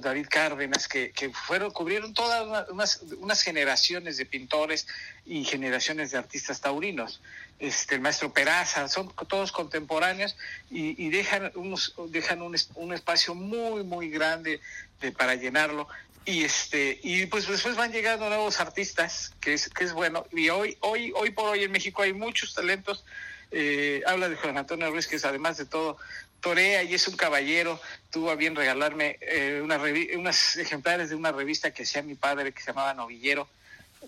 David 0.00 0.26
Cárdenas, 0.30 0.86
que, 0.86 1.10
que, 1.10 1.30
fueron, 1.30 1.72
cubrieron 1.72 2.14
todas 2.14 2.68
unas, 2.70 3.02
unas 3.18 3.42
generaciones 3.42 4.16
de 4.16 4.26
pintores 4.26 4.86
y 5.26 5.44
generaciones 5.44 6.12
de 6.12 6.18
artistas 6.18 6.60
taurinos 6.60 7.20
este, 7.62 7.94
el 7.94 8.00
maestro 8.00 8.32
Peraza, 8.32 8.88
son 8.88 9.12
todos 9.28 9.52
contemporáneos 9.52 10.36
y, 10.68 11.10
dejan, 11.10 11.52
unos, 11.54 11.94
dejan 12.08 12.42
un, 12.42 12.56
un, 12.74 12.92
espacio 12.92 13.36
muy, 13.36 13.84
muy 13.84 14.10
grande 14.10 14.60
de, 15.00 15.12
para 15.12 15.36
llenarlo. 15.36 15.86
Y 16.24 16.44
este 16.44 17.00
y 17.02 17.26
pues 17.26 17.48
después 17.48 17.76
van 17.76 17.92
llegando 17.92 18.28
nuevos 18.28 18.60
artistas, 18.60 19.32
que 19.40 19.54
es, 19.54 19.68
que 19.68 19.84
es 19.84 19.92
bueno. 19.92 20.26
Y 20.32 20.48
hoy, 20.50 20.76
hoy, 20.80 21.12
hoy 21.14 21.30
por 21.30 21.48
hoy 21.50 21.64
en 21.64 21.72
México 21.72 22.02
hay 22.02 22.12
muchos 22.12 22.54
talentos. 22.54 23.04
Eh, 23.50 24.02
habla 24.06 24.28
de 24.28 24.36
Juan 24.36 24.56
Antonio 24.56 24.90
Ruiz, 24.90 25.06
que 25.06 25.16
es 25.16 25.24
además 25.24 25.56
de 25.58 25.66
todo 25.66 25.98
torea 26.40 26.82
y 26.82 26.94
es 26.94 27.08
un 27.08 27.16
caballero. 27.16 27.80
Tuvo 28.10 28.30
a 28.30 28.36
bien 28.36 28.54
regalarme 28.54 29.18
eh, 29.20 29.60
una 29.62 29.80
unos 30.16 30.56
ejemplares 30.56 31.10
de 31.10 31.16
una 31.16 31.32
revista 31.32 31.72
que 31.72 31.82
hacía 31.82 32.02
mi 32.02 32.14
padre, 32.14 32.52
que 32.52 32.60
se 32.60 32.68
llamaba 32.68 32.94
Novillero, 32.94 33.48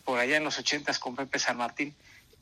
por 0.05 0.19
allá 0.19 0.37
en 0.37 0.45
los 0.45 0.59
ochentas 0.59 0.99
con 0.99 1.17
Pepe 1.17 1.39
San 1.39 1.57
Martín 1.57 1.95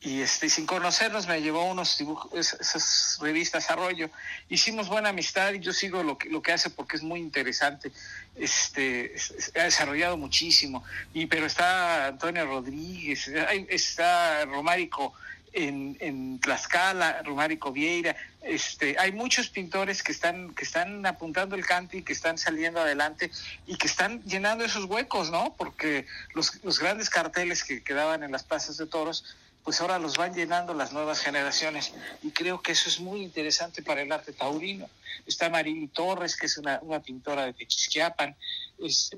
y 0.03 0.19
este 0.19 0.49
sin 0.49 0.65
conocernos 0.65 1.27
me 1.27 1.41
llevó 1.41 1.63
unos 1.63 1.97
dibujos, 1.97 2.29
esas 2.33 3.17
revistas 3.21 3.71
Arroyo. 3.71 4.09
Hicimos 4.49 4.89
buena 4.89 5.09
amistad 5.09 5.53
y 5.53 5.59
yo 5.59 5.71
sigo 5.71 6.03
lo 6.03 6.17
que, 6.17 6.29
lo 6.29 6.41
que 6.41 6.51
hace 6.51 6.69
porque 6.69 6.97
es 6.97 7.03
muy 7.03 7.21
interesante. 7.21 7.89
Este, 8.35 9.15
ha 9.55 9.63
desarrollado 9.63 10.17
muchísimo. 10.17 10.83
Y 11.13 11.27
pero 11.27 11.45
está 11.45 12.07
Antonio 12.07 12.45
Rodríguez, 12.45 13.31
está 13.69 14.43
Romárico 14.43 15.13
en, 15.53 15.97
en 15.99 16.39
Tlaxcala, 16.39 17.21
Romárico 17.21 17.71
Vieira, 17.71 18.15
este, 18.41 18.97
hay 18.99 19.11
muchos 19.11 19.49
pintores 19.49 20.03
que 20.03 20.11
están, 20.11 20.53
que 20.53 20.65
están 20.65 21.05
apuntando 21.05 21.55
el 21.55 21.65
canto 21.65 21.95
y 21.95 22.01
que 22.01 22.11
están 22.11 22.37
saliendo 22.37 22.81
adelante 22.81 23.31
y 23.67 23.77
que 23.77 23.87
están 23.87 24.21
llenando 24.23 24.65
esos 24.65 24.85
huecos, 24.85 25.31
¿no? 25.31 25.55
Porque 25.57 26.05
los, 26.33 26.61
los 26.63 26.79
grandes 26.79 27.09
carteles 27.09 27.63
que 27.63 27.83
quedaban 27.83 28.23
en 28.23 28.31
las 28.31 28.43
plazas 28.43 28.77
de 28.77 28.87
toros, 28.87 29.23
pues 29.63 29.79
ahora 29.79 29.97
los 29.97 30.17
van 30.17 30.33
llenando 30.33 30.73
las 30.73 30.91
nuevas 30.91 31.21
generaciones 31.21 31.93
y 32.21 32.31
creo 32.31 32.61
que 32.61 32.73
eso 32.73 32.89
es 32.89 32.99
muy 32.99 33.21
interesante 33.21 33.81
para 33.81 34.01
el 34.01 34.11
arte 34.11 34.33
taurino. 34.33 34.89
Está 35.25 35.49
Marili 35.49 35.87
Torres, 35.87 36.35
que 36.35 36.47
es 36.47 36.57
una, 36.57 36.81
pintora 37.01 37.45
de 37.45 37.53
Techisquiapan. 37.53 38.35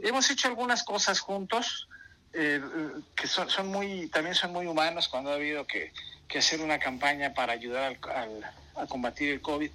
hemos 0.04 0.30
hecho 0.30 0.50
algunas 0.50 0.84
cosas 0.84 1.20
juntos 1.20 1.88
eh, 2.34 2.62
que 3.16 3.28
son, 3.28 3.50
son, 3.50 3.68
muy, 3.68 4.08
también 4.10 4.36
son 4.36 4.52
muy 4.52 4.68
humanos 4.68 5.08
cuando 5.08 5.32
ha 5.32 5.36
habido 5.36 5.66
que, 5.66 5.92
hacer 6.34 6.62
una 6.62 6.80
campaña 6.80 7.34
para 7.34 7.54
ayudar 7.54 7.98
al, 8.14 8.54
a 8.76 8.86
combatir 8.88 9.30
el 9.30 9.42
COVID. 9.42 9.72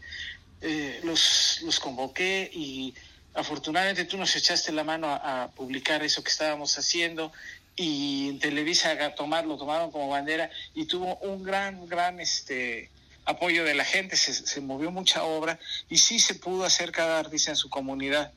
Eh, 0.63 1.01
los, 1.05 1.63
los 1.63 1.81
convoqué 1.81 2.51
y 2.53 2.95
afortunadamente 3.35 4.05
tú 4.05 4.19
nos 4.19 4.35
echaste 4.37 4.73
la 4.73 4.85
mano 4.85 5.09
a, 5.11 5.51
publicar 5.57 6.03
eso 6.03 6.23
que 6.23 6.31
estábamos 6.31 6.77
haciendo 6.77 7.33
y 7.77 8.29
en 8.29 8.39
Televisa 8.39 9.15
tomar, 9.15 9.47
lo 9.47 9.57
tomaron 9.57 9.91
como 9.91 10.09
bandera 10.09 10.51
y 10.75 10.85
tuvo 10.85 11.17
un 11.17 11.43
gran, 11.43 11.89
gran 11.89 12.21
este 12.21 12.91
apoyo 13.25 13.65
de 13.65 13.75
la 13.75 13.85
gente, 13.85 14.17
se, 14.17 14.61
movió 14.61 14.91
mucha 14.91 15.23
obra 15.23 15.59
y 15.89 15.99
sí 15.99 16.19
se 16.19 16.35
pudo 16.35 16.65
hacer 16.65 16.93
cada 16.93 17.21
artista 17.21 17.51
en 17.51 17.57
su 17.57 17.71
comunidad 17.71 18.33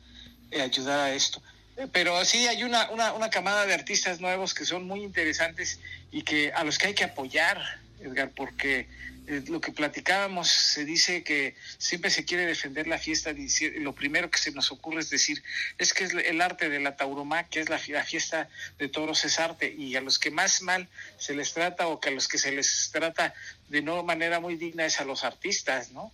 eh, 0.51 0.61
ayudar 0.61 0.99
a 0.99 1.13
esto. 1.13 1.41
Eh, 1.77 1.87
pero 1.91 2.23
sí 2.23 2.47
hay 2.47 2.63
una, 2.63 2.89
una, 2.91 3.13
una 3.13 3.29
camada 3.29 3.65
de 3.65 3.73
artistas 3.73 4.21
nuevos 4.21 4.53
que 4.53 4.65
son 4.65 4.85
muy 4.85 5.01
interesantes 5.01 5.79
y 6.11 6.21
que 6.21 6.53
a 6.53 6.63
los 6.63 6.77
que 6.77 6.87
hay 6.87 6.93
que 6.93 7.03
apoyar, 7.03 7.59
Edgar, 8.03 8.31
porque 8.35 8.87
eh, 9.27 9.41
lo 9.47 9.61
que 9.61 9.71
platicábamos, 9.71 10.49
se 10.49 10.83
dice 10.83 11.23
que 11.23 11.55
siempre 11.77 12.09
se 12.09 12.25
quiere 12.25 12.45
defender 12.45 12.87
la 12.87 12.97
fiesta, 12.97 13.33
lo 13.77 13.95
primero 13.95 14.29
que 14.29 14.37
se 14.37 14.51
nos 14.51 14.71
ocurre 14.71 14.99
es 14.99 15.09
decir, 15.09 15.41
es 15.77 15.93
que 15.93 16.03
es 16.03 16.13
el 16.13 16.41
arte 16.41 16.67
de 16.67 16.81
la 16.81 16.97
tauromaquia, 16.97 17.61
es 17.61 17.69
la, 17.69 17.79
fiesta 17.79 18.49
de 18.77 18.89
toros 18.89 19.23
es 19.23 19.39
arte, 19.39 19.73
y 19.73 19.95
a 19.95 20.01
los 20.01 20.19
que 20.19 20.29
más 20.29 20.61
mal 20.61 20.89
se 21.17 21.35
les 21.35 21.53
trata 21.53 21.87
o 21.87 22.01
que 22.01 22.09
a 22.09 22.11
los 22.11 22.27
que 22.27 22.37
se 22.37 22.51
les 22.51 22.89
trata 22.91 23.33
de 23.69 23.81
no 23.81 24.03
manera 24.03 24.41
muy 24.41 24.57
digna 24.57 24.85
es 24.85 24.99
a 24.99 25.05
los 25.05 25.23
artistas, 25.23 25.91
¿no? 25.91 26.11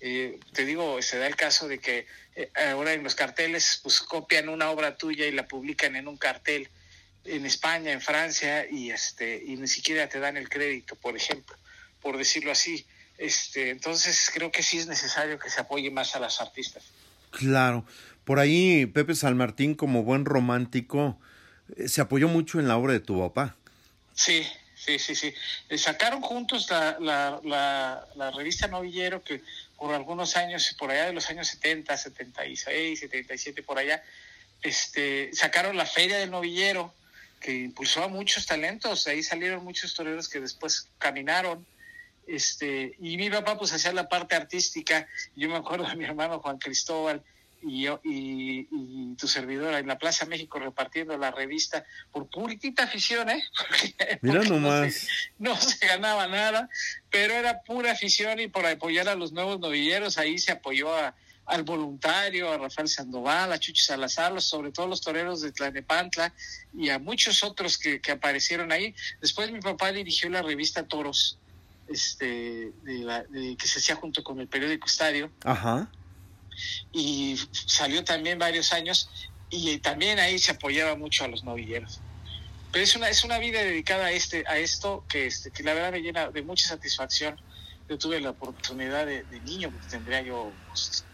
Eh, 0.00 0.38
te 0.52 0.64
digo, 0.64 1.00
se 1.02 1.18
da 1.18 1.26
el 1.26 1.36
caso 1.36 1.68
de 1.68 1.78
que 1.78 2.06
eh, 2.36 2.50
ahora 2.70 2.92
en 2.92 3.02
los 3.02 3.14
carteles 3.14 3.80
pues 3.82 4.00
copian 4.00 4.48
una 4.48 4.70
obra 4.70 4.96
tuya 4.96 5.26
y 5.26 5.32
la 5.32 5.46
publican 5.46 5.96
en 5.96 6.08
un 6.08 6.16
cartel 6.16 6.68
en 7.24 7.46
España, 7.46 7.92
en 7.92 8.00
Francia, 8.00 8.66
y 8.70 8.90
este, 8.90 9.42
y 9.46 9.56
ni 9.56 9.68
siquiera 9.68 10.08
te 10.08 10.18
dan 10.18 10.36
el 10.36 10.48
crédito, 10.48 10.96
por 10.96 11.16
ejemplo 11.16 11.56
por 12.02 12.18
decirlo 12.18 12.52
así. 12.52 12.84
Este, 13.16 13.70
entonces 13.70 14.30
creo 14.34 14.50
que 14.50 14.62
sí 14.62 14.78
es 14.78 14.86
necesario 14.86 15.38
que 15.38 15.48
se 15.48 15.60
apoye 15.60 15.90
más 15.90 16.14
a 16.16 16.20
las 16.20 16.40
artistas. 16.40 16.82
Claro, 17.30 17.86
por 18.24 18.38
ahí 18.38 18.84
Pepe 18.86 19.14
San 19.14 19.36
Martín 19.36 19.74
como 19.74 20.02
buen 20.02 20.24
romántico 20.24 21.18
eh, 21.76 21.88
se 21.88 22.00
apoyó 22.00 22.28
mucho 22.28 22.58
en 22.58 22.68
la 22.68 22.76
obra 22.76 22.92
de 22.92 23.00
tu 23.00 23.20
papá. 23.20 23.56
Sí, 24.14 24.44
sí, 24.74 24.98
sí, 24.98 25.14
sí. 25.14 25.32
Eh, 25.68 25.78
sacaron 25.78 26.20
juntos 26.20 26.68
la, 26.68 26.98
la, 27.00 28.06
la, 28.16 28.30
revista 28.32 28.66
Novillero 28.66 29.22
que 29.22 29.40
por 29.78 29.94
algunos 29.94 30.36
años, 30.36 30.74
por 30.78 30.90
allá 30.90 31.06
de 31.06 31.12
los 31.12 31.30
años 31.30 31.48
70, 31.48 31.96
76, 31.96 33.00
77, 33.00 33.62
por 33.62 33.78
allá, 33.78 34.02
este, 34.62 35.30
sacaron 35.32 35.76
la 35.76 35.86
Feria 35.86 36.18
del 36.18 36.30
Novillero 36.30 36.92
que 37.42 37.52
impulsó 37.52 38.04
a 38.04 38.08
muchos 38.08 38.46
talentos. 38.46 39.04
De 39.04 39.12
ahí 39.12 39.22
salieron 39.22 39.64
muchos 39.64 39.94
toreros 39.94 40.28
que 40.28 40.40
después 40.40 40.88
caminaron 40.98 41.66
este, 42.26 42.94
y 43.00 43.16
mi 43.16 43.30
papá 43.30 43.58
pues 43.58 43.72
hacía 43.72 43.92
la 43.92 44.08
parte 44.08 44.34
artística, 44.34 45.08
yo 45.34 45.48
me 45.48 45.56
acuerdo 45.56 45.88
de 45.88 45.96
mi 45.96 46.04
hermano 46.04 46.38
Juan 46.38 46.58
Cristóbal 46.58 47.22
y, 47.62 47.82
yo, 47.82 48.00
y, 48.04 49.14
tu 49.16 49.28
servidora 49.28 49.78
en 49.78 49.86
la 49.86 49.98
Plaza 49.98 50.26
México 50.26 50.58
repartiendo 50.58 51.16
la 51.16 51.30
revista 51.30 51.84
por 52.10 52.28
puritita 52.28 52.84
afición, 52.84 53.30
¿eh? 53.30 53.42
Mira 54.20 54.42
nomás. 54.42 55.06
No 55.38 55.56
se, 55.56 55.86
ganaba 55.86 56.26
nada, 56.26 56.68
pero 57.10 57.34
era 57.34 57.62
pura 57.62 57.92
afición 57.92 58.40
y 58.40 58.48
por 58.48 58.66
apoyar 58.66 59.08
a 59.08 59.14
los 59.14 59.32
nuevos 59.32 59.60
novilleros, 59.60 60.18
ahí 60.18 60.38
se 60.38 60.52
apoyó 60.52 60.94
a, 60.94 61.14
al 61.46 61.64
voluntario, 61.64 62.50
a 62.50 62.58
Rafael 62.58 62.88
Sandoval, 62.88 63.52
a 63.52 63.58
Chucho 63.58 63.84
Salazar, 63.84 64.40
sobre 64.40 64.70
todo 64.70 64.86
los 64.86 65.00
toreros 65.00 65.40
de 65.42 65.52
Tlanepantla 65.52 66.32
y 66.76 66.88
a 66.88 66.98
muchos 66.98 67.42
otros 67.42 67.78
que, 67.78 68.00
que 68.00 68.12
aparecieron 68.12 68.72
ahí. 68.72 68.94
Después 69.20 69.50
mi 69.50 69.60
papá 69.60 69.92
dirigió 69.92 70.30
la 70.30 70.42
revista 70.42 70.86
Toros 70.86 71.38
este, 71.88 72.72
de 72.82 73.56
que 73.58 73.66
se 73.66 73.78
hacía 73.78 73.96
junto 73.96 74.22
con 74.22 74.40
el 74.40 74.48
periódico 74.48 74.86
Estadio. 74.86 75.30
Ajá. 75.44 75.90
Y 76.92 77.38
salió 77.66 78.04
también 78.04 78.38
varios 78.38 78.72
años 78.72 79.08
y 79.50 79.78
también 79.78 80.18
ahí 80.18 80.38
se 80.38 80.52
apoyaba 80.52 80.96
mucho 80.96 81.24
a 81.24 81.28
los 81.28 81.44
novilleros. 81.44 82.00
Pero 82.72 82.84
es 82.84 82.96
una, 82.96 83.08
es 83.10 83.22
una 83.22 83.38
vida 83.38 83.62
dedicada 83.62 84.06
a, 84.06 84.12
este, 84.12 84.44
a 84.46 84.56
esto 84.56 85.04
que, 85.08 85.26
este, 85.26 85.50
que 85.50 85.62
la 85.62 85.74
verdad 85.74 85.92
me 85.92 86.00
llena 86.00 86.30
de 86.30 86.42
mucha 86.42 86.66
satisfacción. 86.66 87.38
Yo 87.88 87.98
tuve 87.98 88.20
la 88.20 88.30
oportunidad 88.30 89.04
de, 89.04 89.24
niño, 89.44 89.70
porque 89.70 89.88
tendría 89.88 90.22
yo 90.22 90.50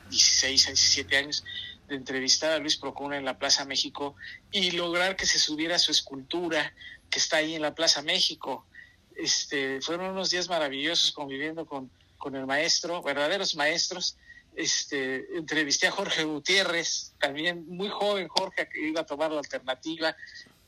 16 0.09 0.67
a 0.67 0.71
17 0.71 1.17
años, 1.17 1.45
de 1.89 1.97
entrevistar 1.97 2.53
a 2.53 2.59
Luis 2.59 2.77
Procuna 2.77 3.17
en 3.17 3.25
la 3.25 3.39
Plaza 3.39 3.65
México 3.65 4.15
y 4.53 4.73
lograr 4.73 5.17
que 5.17 5.27
se 5.27 5.39
subiera 5.39 5.79
su 5.79 5.91
escultura 5.91 6.75
que 7.11 7.19
está 7.19 7.39
ahí 7.39 7.55
en 7.55 7.63
la 7.63 7.75
Plaza 7.75 8.03
México. 8.03 8.67
Este, 9.17 9.81
fueron 9.81 10.11
unos 10.11 10.31
días 10.31 10.49
maravillosos 10.49 11.13
conviviendo 11.13 11.67
con, 11.67 11.91
con 12.19 12.37
el 12.37 12.47
maestro, 12.47 13.03
verdaderos 13.03 13.57
maestros. 13.57 14.17
Este, 14.55 15.37
entrevisté 15.37 15.87
a 15.87 15.93
Jorge 15.93 16.25
Gutiérrez, 16.25 17.15
también 17.19 17.65
muy 17.69 17.89
joven 17.89 18.29
Jorge, 18.29 18.69
que 18.69 18.89
iba 18.89 19.01
a 19.01 19.07
tomar 19.07 19.31
la 19.31 19.39
alternativa. 19.39 20.15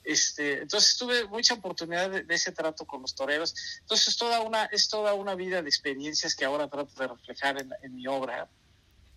Este, 0.03 0.63
entonces 0.63 0.97
tuve 0.97 1.27
mucha 1.27 1.55
oportunidad 1.55 2.11
de, 2.11 2.35
ese 2.35 2.53
trato 2.53 2.87
con 2.87 3.03
los 3.03 3.15
toreros. 3.15 3.55
Entonces 3.81 4.09
es 4.09 4.17
toda 4.17 4.41
una, 4.41 4.65
es 4.67 4.89
toda 4.89 5.13
una 5.13 5.35
vida 5.35 5.61
de 5.61 5.69
experiencias 5.69 6.35
que 6.35 6.47
ahora 6.47 6.69
trato 6.69 6.99
de 6.99 7.09
reflejar 7.09 7.67
en 7.83 7.95
mi 7.95 8.07
obra. 8.07 8.49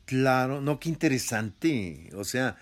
Claro, 0.06 0.62
no, 0.62 0.80
qué 0.80 0.90
interesante. 0.90 2.10
O 2.16 2.24
sea, 2.24 2.58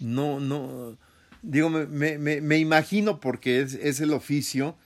no, 0.00 0.40
no, 0.40 0.96
digo, 1.42 1.70
me, 1.70 2.18
me, 2.18 2.40
me 2.40 2.58
imagino 2.58 3.20
porque 3.20 3.60
es, 3.60 3.74
es, 3.74 4.00
el 4.00 4.12
oficio, 4.12 4.76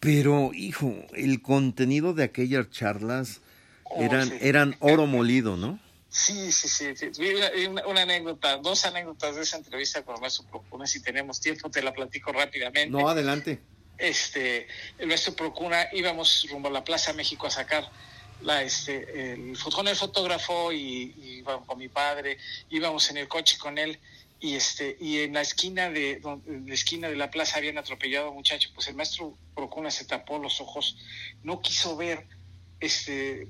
pero, 0.00 0.52
hijo, 0.54 0.94
el 1.14 1.42
contenido 1.42 2.14
de 2.14 2.24
aquellas 2.24 2.70
charlas 2.70 3.40
oh, 3.84 4.02
eran, 4.02 4.32
eran 4.40 4.76
oro 4.80 5.06
molido, 5.06 5.56
¿no? 5.56 5.78
Sí, 6.08 6.50
sí, 6.50 6.68
sí. 6.68 7.66
Una, 7.68 7.86
una, 7.86 8.02
anécdota, 8.02 8.56
dos 8.56 8.84
anécdotas 8.84 9.36
de 9.36 9.42
esa 9.42 9.58
entrevista 9.58 10.02
con 10.02 10.16
el 10.16 10.20
maestro 10.20 10.44
Procuna. 10.46 10.86
Si 10.86 11.00
tenemos 11.00 11.40
tiempo, 11.40 11.70
te 11.70 11.82
la 11.82 11.92
platico 11.92 12.32
rápidamente. 12.32 12.90
No, 12.90 13.08
adelante. 13.08 13.60
Este, 13.96 14.66
el 14.98 15.06
maestro 15.06 15.34
Procuna 15.34 15.86
íbamos 15.92 16.48
rumbo 16.50 16.68
a 16.68 16.72
la 16.72 16.82
Plaza 16.82 17.12
México 17.12 17.46
a 17.46 17.50
sacar 17.50 17.88
la, 18.42 18.62
este, 18.62 19.32
el, 19.32 19.58
con 19.58 19.88
el 19.88 19.96
fotógrafo 19.96 20.72
y, 20.72 21.14
y 21.16 21.42
con 21.42 21.78
mi 21.78 21.88
padre, 21.88 22.38
íbamos 22.70 23.10
en 23.10 23.18
el 23.18 23.28
coche 23.28 23.58
con 23.58 23.78
él 23.78 23.98
y 24.40 24.54
este 24.54 24.96
y 24.98 25.18
en 25.20 25.34
la 25.34 25.42
esquina 25.42 25.90
de 25.90 26.12
en 26.46 26.64
la 26.66 26.74
esquina 26.74 27.08
de 27.08 27.16
la 27.16 27.30
plaza 27.30 27.58
habían 27.58 27.76
atropellado 27.76 28.26
a 28.26 28.30
un 28.30 28.36
muchacho 28.36 28.70
pues 28.74 28.88
el 28.88 28.94
maestro 28.94 29.36
Procuna 29.54 29.90
se 29.90 30.06
tapó 30.06 30.38
los 30.38 30.60
ojos 30.62 30.96
no 31.42 31.60
quiso 31.60 31.96
ver 31.96 32.26
este 32.80 33.48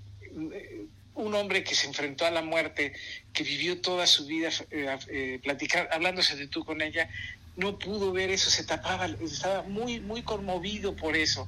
un 1.15 1.35
hombre 1.35 1.63
que 1.63 1.77
se 1.77 1.87
enfrentó 1.87 2.27
a 2.27 2.31
la 2.31 2.43
muerte 2.43 2.93
que 3.33 3.45
vivió 3.45 3.81
toda 3.81 4.07
su 4.07 4.27
vida 4.27 4.51
eh, 4.71 4.99
eh, 5.09 5.41
platicar 5.43 5.89
hablándose 5.93 6.35
de 6.35 6.49
tú 6.49 6.65
con 6.65 6.83
ella 6.83 7.09
no 7.55 7.79
pudo 7.79 8.11
ver 8.11 8.31
eso 8.31 8.51
se 8.51 8.65
tapaba 8.65 9.07
estaba 9.07 9.63
muy 9.63 10.01
muy 10.01 10.23
conmovido 10.23 10.97
por 10.97 11.17
eso 11.17 11.47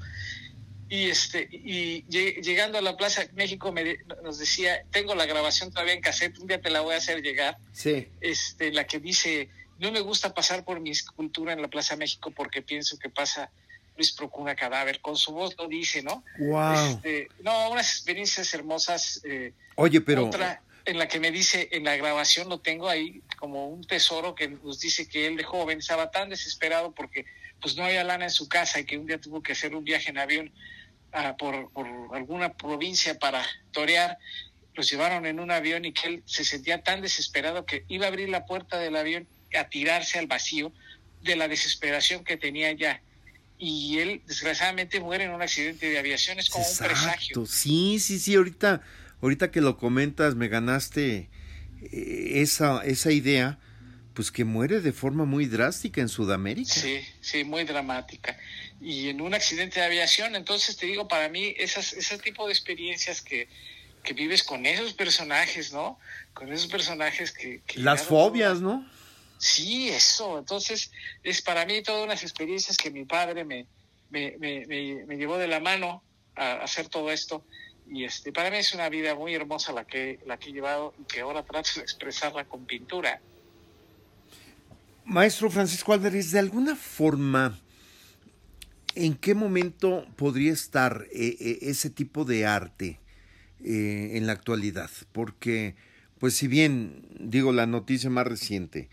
y 0.92 1.08
este 1.08 1.48
y 1.50 2.04
llegando 2.10 2.76
a 2.76 2.82
la 2.82 2.98
Plaza 2.98 3.22
México 3.32 3.72
me, 3.72 3.96
nos 4.22 4.38
decía 4.38 4.84
tengo 4.90 5.14
la 5.14 5.24
grabación 5.24 5.70
todavía 5.70 5.94
en 5.94 6.02
cassette 6.02 6.38
un 6.38 6.46
día 6.46 6.60
te 6.60 6.68
la 6.68 6.82
voy 6.82 6.92
a 6.92 6.98
hacer 6.98 7.22
llegar 7.22 7.56
sí. 7.72 8.08
Este 8.20 8.70
la 8.72 8.84
que 8.84 9.00
dice 9.00 9.48
no 9.78 9.90
me 9.90 10.00
gusta 10.00 10.34
pasar 10.34 10.66
por 10.66 10.80
mi 10.80 10.90
escultura 10.90 11.54
en 11.54 11.62
la 11.62 11.68
Plaza 11.68 11.96
México 11.96 12.30
porque 12.30 12.60
pienso 12.60 12.98
que 12.98 13.08
pasa 13.08 13.50
Luis 13.96 14.12
Procuna 14.12 14.54
cadáver 14.54 15.00
con 15.00 15.16
su 15.16 15.32
voz 15.32 15.56
lo 15.56 15.66
dice 15.66 16.02
no 16.02 16.24
wow 16.38 16.74
este, 16.74 17.28
no 17.42 17.70
unas 17.70 17.90
experiencias 17.90 18.52
hermosas 18.52 19.22
eh, 19.24 19.54
oye 19.76 20.02
pero 20.02 20.26
otra 20.26 20.60
en 20.84 20.98
la 20.98 21.08
que 21.08 21.20
me 21.20 21.30
dice 21.30 21.70
en 21.72 21.84
la 21.84 21.96
grabación 21.96 22.50
lo 22.50 22.60
tengo 22.60 22.90
ahí 22.90 23.22
como 23.38 23.66
un 23.66 23.82
tesoro 23.82 24.34
que 24.34 24.48
nos 24.48 24.80
dice 24.80 25.08
que 25.08 25.26
él 25.26 25.38
de 25.38 25.44
joven 25.44 25.78
estaba 25.78 26.10
tan 26.10 26.28
desesperado 26.28 26.92
porque 26.92 27.24
pues 27.62 27.76
no 27.76 27.84
había 27.84 28.04
lana 28.04 28.24
en 28.24 28.30
su 28.30 28.46
casa 28.48 28.80
y 28.80 28.84
que 28.84 28.98
un 28.98 29.06
día 29.06 29.18
tuvo 29.18 29.42
que 29.42 29.52
hacer 29.52 29.74
un 29.74 29.84
viaje 29.84 30.10
en 30.10 30.18
avión 30.18 30.52
por, 31.38 31.70
por, 31.72 31.86
alguna 32.14 32.54
provincia 32.54 33.18
para 33.18 33.44
torear, 33.70 34.18
los 34.74 34.90
llevaron 34.90 35.26
en 35.26 35.40
un 35.40 35.50
avión 35.50 35.84
y 35.84 35.92
que 35.92 36.08
él 36.08 36.22
se 36.24 36.44
sentía 36.44 36.82
tan 36.82 37.02
desesperado 37.02 37.66
que 37.66 37.84
iba 37.88 38.06
a 38.06 38.08
abrir 38.08 38.28
la 38.28 38.46
puerta 38.46 38.78
del 38.78 38.96
avión 38.96 39.26
a 39.56 39.68
tirarse 39.68 40.18
al 40.18 40.26
vacío 40.26 40.72
de 41.22 41.36
la 41.36 41.48
desesperación 41.48 42.24
que 42.24 42.36
tenía 42.36 42.72
ya. 42.72 43.02
Y 43.58 43.98
él 43.98 44.22
desgraciadamente 44.26 44.98
muere 44.98 45.24
en 45.24 45.30
un 45.30 45.42
accidente 45.42 45.88
de 45.88 45.98
aviación, 45.98 46.38
es 46.38 46.48
como 46.48 46.66
un 46.66 46.78
presagio. 46.78 47.46
Sí, 47.46 47.98
sí, 48.00 48.18
sí, 48.18 48.34
ahorita, 48.34 48.82
ahorita 49.20 49.50
que 49.50 49.60
lo 49.60 49.76
comentas 49.76 50.34
me 50.34 50.48
ganaste 50.48 51.28
eh, 51.80 52.32
esa, 52.42 52.82
esa 52.84 53.12
idea 53.12 53.58
pues 54.14 54.30
que 54.30 54.44
muere 54.44 54.80
de 54.80 54.92
forma 54.92 55.24
muy 55.24 55.46
drástica 55.46 56.00
en 56.00 56.08
Sudamérica. 56.08 56.72
Sí, 56.72 57.00
sí, 57.20 57.44
muy 57.44 57.64
dramática. 57.64 58.36
Y 58.82 59.08
en 59.10 59.20
un 59.20 59.32
accidente 59.32 59.78
de 59.78 59.86
aviación, 59.86 60.34
entonces 60.34 60.76
te 60.76 60.86
digo, 60.86 61.06
para 61.06 61.28
mí, 61.28 61.54
esas, 61.56 61.92
ese 61.92 62.18
tipo 62.18 62.46
de 62.46 62.52
experiencias 62.52 63.22
que, 63.22 63.48
que 64.02 64.12
vives 64.12 64.42
con 64.42 64.66
esos 64.66 64.92
personajes, 64.92 65.72
¿no? 65.72 65.98
Con 66.34 66.52
esos 66.52 66.66
personajes 66.66 67.30
que... 67.30 67.62
Las 67.76 68.02
fobias, 68.02 68.60
¿no? 68.60 68.84
Sí, 69.38 69.88
eso. 69.88 70.38
Entonces, 70.38 70.90
es 71.22 71.42
para 71.42 71.64
mí 71.64 71.82
todas 71.82 72.04
unas 72.04 72.22
experiencias 72.22 72.76
que 72.76 72.90
mi 72.90 73.04
padre 73.04 73.44
me, 73.44 73.66
me, 74.10 74.36
me, 74.38 74.66
me, 75.06 75.16
llevó 75.16 75.38
de 75.38 75.48
la 75.48 75.60
mano 75.60 76.02
a 76.34 76.54
hacer 76.54 76.88
todo 76.88 77.10
esto. 77.10 77.44
Y 77.88 78.04
este, 78.04 78.32
para 78.32 78.50
mí 78.50 78.56
es 78.56 78.74
una 78.74 78.88
vida 78.88 79.14
muy 79.14 79.34
hermosa 79.34 79.72
la 79.72 79.84
que, 79.84 80.18
la 80.26 80.38
que 80.38 80.50
he 80.50 80.52
llevado 80.52 80.94
y 81.00 81.04
que 81.04 81.20
ahora 81.20 81.44
trato 81.44 81.70
de 81.76 81.82
expresarla 81.82 82.44
con 82.44 82.66
pintura. 82.66 83.20
Maestro 85.04 85.50
Francisco 85.50 85.92
Álvarez, 85.92 86.30
de 86.30 86.38
alguna 86.38 86.76
forma, 86.76 87.60
¿en 88.94 89.14
qué 89.14 89.34
momento 89.34 90.06
podría 90.16 90.52
estar 90.52 91.06
eh, 91.12 91.36
eh, 91.40 91.58
ese 91.62 91.90
tipo 91.90 92.24
de 92.24 92.46
arte 92.46 93.00
eh, 93.64 94.12
en 94.14 94.26
la 94.26 94.32
actualidad? 94.32 94.90
Porque, 95.12 95.74
pues 96.18 96.34
si 96.34 96.48
bien 96.48 97.06
digo 97.18 97.52
la 97.52 97.66
noticia 97.66 98.10
más 98.10 98.26
reciente, 98.26 98.88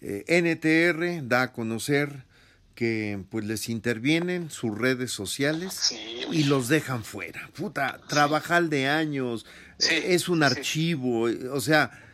NTR 0.00 1.26
da 1.26 1.42
a 1.42 1.52
conocer 1.52 2.26
que 2.74 3.24
pues 3.30 3.46
les 3.46 3.70
intervienen 3.70 4.50
sus 4.50 4.76
redes 4.76 5.10
sociales 5.10 5.94
y 6.30 6.44
los 6.44 6.68
dejan 6.68 7.02
fuera. 7.02 7.48
Puta, 7.54 8.00
trabajar 8.06 8.68
de 8.68 8.88
años, 8.88 9.46
es 9.78 10.28
un 10.28 10.42
archivo, 10.42 11.30
o 11.50 11.60
sea, 11.60 12.05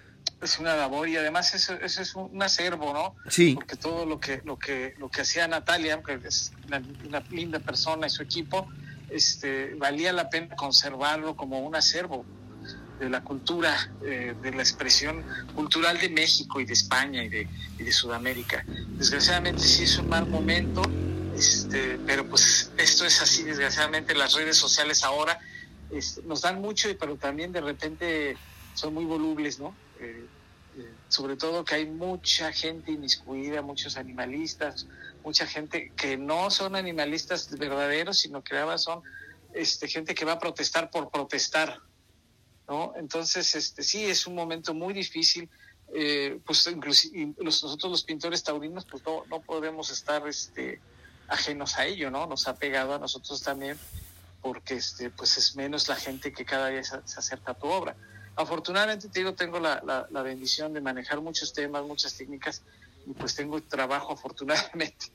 es 0.42 0.58
una 0.58 0.76
labor 0.76 1.08
y 1.08 1.16
además 1.16 1.54
eso, 1.54 1.74
eso, 1.74 2.02
es 2.02 2.14
un 2.14 2.42
acervo, 2.42 2.92
¿no? 2.92 3.14
Sí. 3.30 3.54
Porque 3.54 3.76
todo 3.76 4.04
lo 4.04 4.18
que 4.18 4.42
lo 4.44 4.58
que 4.58 4.94
lo 4.98 5.08
que 5.08 5.22
hacía 5.22 5.46
Natalia, 5.46 6.02
que 6.02 6.20
es 6.24 6.52
una, 6.66 7.20
linda 7.30 7.60
persona 7.60 8.06
y 8.06 8.10
su 8.10 8.22
equipo, 8.22 8.68
este 9.08 9.74
valía 9.74 10.12
la 10.12 10.28
pena 10.28 10.56
conservarlo 10.56 11.36
como 11.36 11.60
un 11.60 11.76
acervo 11.76 12.24
de 12.98 13.08
la 13.08 13.22
cultura, 13.22 13.90
eh, 14.04 14.34
de 14.42 14.52
la 14.52 14.62
expresión 14.62 15.24
cultural 15.54 15.98
de 15.98 16.08
México 16.08 16.60
y 16.60 16.64
de 16.64 16.72
España 16.72 17.24
y 17.24 17.28
de, 17.28 17.48
y 17.78 17.82
de 17.82 17.92
Sudamérica. 17.92 18.64
Desgraciadamente 18.66 19.60
sí 19.60 19.84
es 19.84 19.98
un 19.98 20.08
mal 20.08 20.28
momento, 20.28 20.82
este, 21.36 21.98
pero 22.06 22.28
pues 22.28 22.70
esto 22.76 23.04
es 23.04 23.20
así, 23.20 23.42
desgraciadamente 23.42 24.14
las 24.14 24.34
redes 24.34 24.56
sociales 24.56 25.02
ahora 25.02 25.40
este, 25.90 26.22
nos 26.22 26.42
dan 26.42 26.60
mucho, 26.60 26.88
pero 26.98 27.16
también 27.16 27.50
de 27.52 27.60
repente 27.60 28.36
son 28.74 28.94
muy 28.94 29.04
volubles, 29.04 29.58
¿no? 29.58 29.74
Eh, 30.02 30.26
sobre 31.08 31.36
todo 31.36 31.64
que 31.64 31.74
hay 31.74 31.86
mucha 31.86 32.50
gente 32.52 32.92
inmiscuida, 32.92 33.60
muchos 33.60 33.98
animalistas, 33.98 34.86
mucha 35.22 35.46
gente 35.46 35.92
que 35.94 36.16
no 36.16 36.50
son 36.50 36.76
animalistas 36.76 37.50
verdaderos, 37.58 38.20
sino 38.20 38.42
que 38.42 38.56
además 38.56 38.82
son 38.82 39.02
este, 39.52 39.86
gente 39.86 40.14
que 40.14 40.24
va 40.24 40.32
a 40.32 40.38
protestar 40.38 40.90
por 40.90 41.10
protestar, 41.10 41.78
¿no? 42.66 42.94
Entonces, 42.96 43.54
este, 43.54 43.82
sí, 43.82 44.04
es 44.04 44.26
un 44.26 44.34
momento 44.34 44.72
muy 44.72 44.94
difícil, 44.94 45.50
eh, 45.94 46.38
pues 46.46 46.66
inclusive 46.66 47.34
nosotros 47.38 47.90
los 47.90 48.04
pintores 48.04 48.42
taurinos, 48.42 48.86
pues 48.86 49.02
no, 49.04 49.42
podemos 49.42 49.90
estar 49.90 50.26
este, 50.26 50.80
ajenos 51.28 51.76
a 51.76 51.84
ello, 51.84 52.10
¿no? 52.10 52.26
Nos 52.26 52.48
ha 52.48 52.56
pegado 52.56 52.94
a 52.94 52.98
nosotros 52.98 53.42
también, 53.42 53.76
porque 54.40 54.76
este, 54.76 55.10
pues 55.10 55.36
es 55.36 55.54
menos 55.54 55.88
la 55.88 55.96
gente 55.96 56.32
que 56.32 56.46
cada 56.46 56.68
día 56.68 56.82
se 56.82 57.18
acerca 57.18 57.52
a 57.52 57.58
tu 57.58 57.66
obra 57.66 57.94
afortunadamente 58.36 59.08
te 59.08 59.20
digo, 59.20 59.34
tengo 59.34 59.60
la, 59.60 60.06
la, 60.10 60.22
bendición 60.22 60.72
de 60.72 60.80
manejar 60.80 61.20
muchos 61.20 61.52
temas, 61.52 61.84
muchas 61.84 62.14
técnicas, 62.14 62.62
y 63.06 63.12
pues 63.12 63.34
tengo 63.34 63.60
trabajo 63.62 64.12
afortunadamente. 64.12 65.06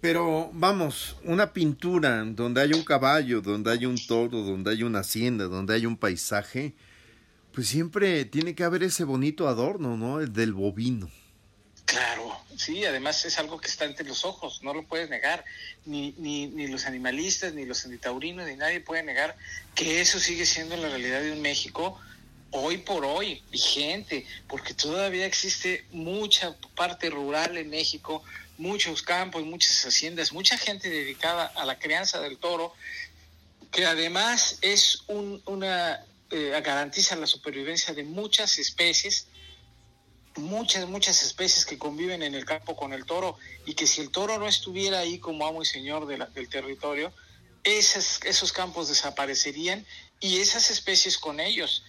Pero 0.00 0.50
vamos, 0.52 1.16
una 1.24 1.52
pintura 1.52 2.22
donde 2.24 2.60
hay 2.60 2.72
un 2.74 2.84
caballo, 2.84 3.40
donde 3.40 3.72
hay 3.72 3.86
un 3.86 3.96
toro, 4.06 4.42
donde 4.42 4.70
hay 4.70 4.82
una 4.82 5.00
hacienda, 5.00 5.44
donde 5.44 5.74
hay 5.74 5.86
un 5.86 5.96
paisaje, 5.96 6.74
pues 7.52 7.68
siempre 7.68 8.24
tiene 8.26 8.54
que 8.54 8.64
haber 8.64 8.82
ese 8.82 9.04
bonito 9.04 9.48
adorno, 9.48 9.96
¿no? 9.96 10.20
El 10.20 10.32
del 10.32 10.52
bovino. 10.52 11.08
Claro, 11.86 12.33
sí, 12.58 12.84
además 12.84 13.24
es 13.24 13.38
algo 13.38 13.60
que 13.60 13.68
está 13.68 13.84
entre 13.84 14.06
los 14.06 14.24
ojos, 14.24 14.62
no 14.62 14.74
lo 14.74 14.84
puedes 14.84 15.08
negar, 15.10 15.44
ni, 15.84 16.14
ni, 16.18 16.46
ni 16.46 16.66
los 16.66 16.86
animalistas, 16.86 17.54
ni 17.54 17.64
los 17.64 17.84
antitaurinos, 17.84 18.46
ni 18.46 18.56
nadie 18.56 18.80
puede 18.80 19.02
negar 19.02 19.36
que 19.74 20.00
eso 20.00 20.18
sigue 20.20 20.46
siendo 20.46 20.76
la 20.76 20.88
realidad 20.88 21.20
de 21.20 21.32
un 21.32 21.40
México 21.40 22.00
hoy 22.50 22.78
por 22.78 23.04
hoy, 23.04 23.42
vigente, 23.50 24.26
porque 24.48 24.74
todavía 24.74 25.26
existe 25.26 25.84
mucha 25.90 26.56
parte 26.76 27.10
rural 27.10 27.56
en 27.56 27.68
México, 27.68 28.22
muchos 28.58 29.02
campos, 29.02 29.42
muchas 29.44 29.84
haciendas, 29.84 30.32
mucha 30.32 30.56
gente 30.56 30.88
dedicada 30.88 31.46
a 31.46 31.64
la 31.64 31.78
crianza 31.78 32.20
del 32.20 32.38
toro, 32.38 32.72
que 33.72 33.84
además 33.86 34.58
es 34.62 35.02
un, 35.08 35.42
una, 35.46 36.04
eh, 36.30 36.60
garantiza 36.64 37.16
la 37.16 37.26
supervivencia 37.26 37.92
de 37.92 38.04
muchas 38.04 38.58
especies 38.58 39.26
muchas, 40.36 40.88
muchas 40.88 41.22
especies 41.22 41.64
que 41.64 41.78
conviven 41.78 42.22
en 42.22 42.34
el 42.34 42.44
campo 42.44 42.76
con 42.76 42.92
el 42.92 43.04
toro 43.04 43.36
y 43.66 43.74
que 43.74 43.86
si 43.86 44.00
el 44.00 44.10
toro 44.10 44.38
no 44.38 44.46
estuviera 44.46 45.00
ahí 45.00 45.18
como 45.18 45.46
amo 45.46 45.62
y 45.62 45.66
señor 45.66 46.06
de 46.06 46.18
la, 46.18 46.26
del 46.26 46.48
territorio, 46.48 47.12
esos, 47.64 48.52
campos 48.52 48.88
desaparecerían 48.88 49.84
y 50.20 50.38
esas 50.38 50.70
especies 50.70 51.18
con 51.18 51.40
ellos. 51.40 51.84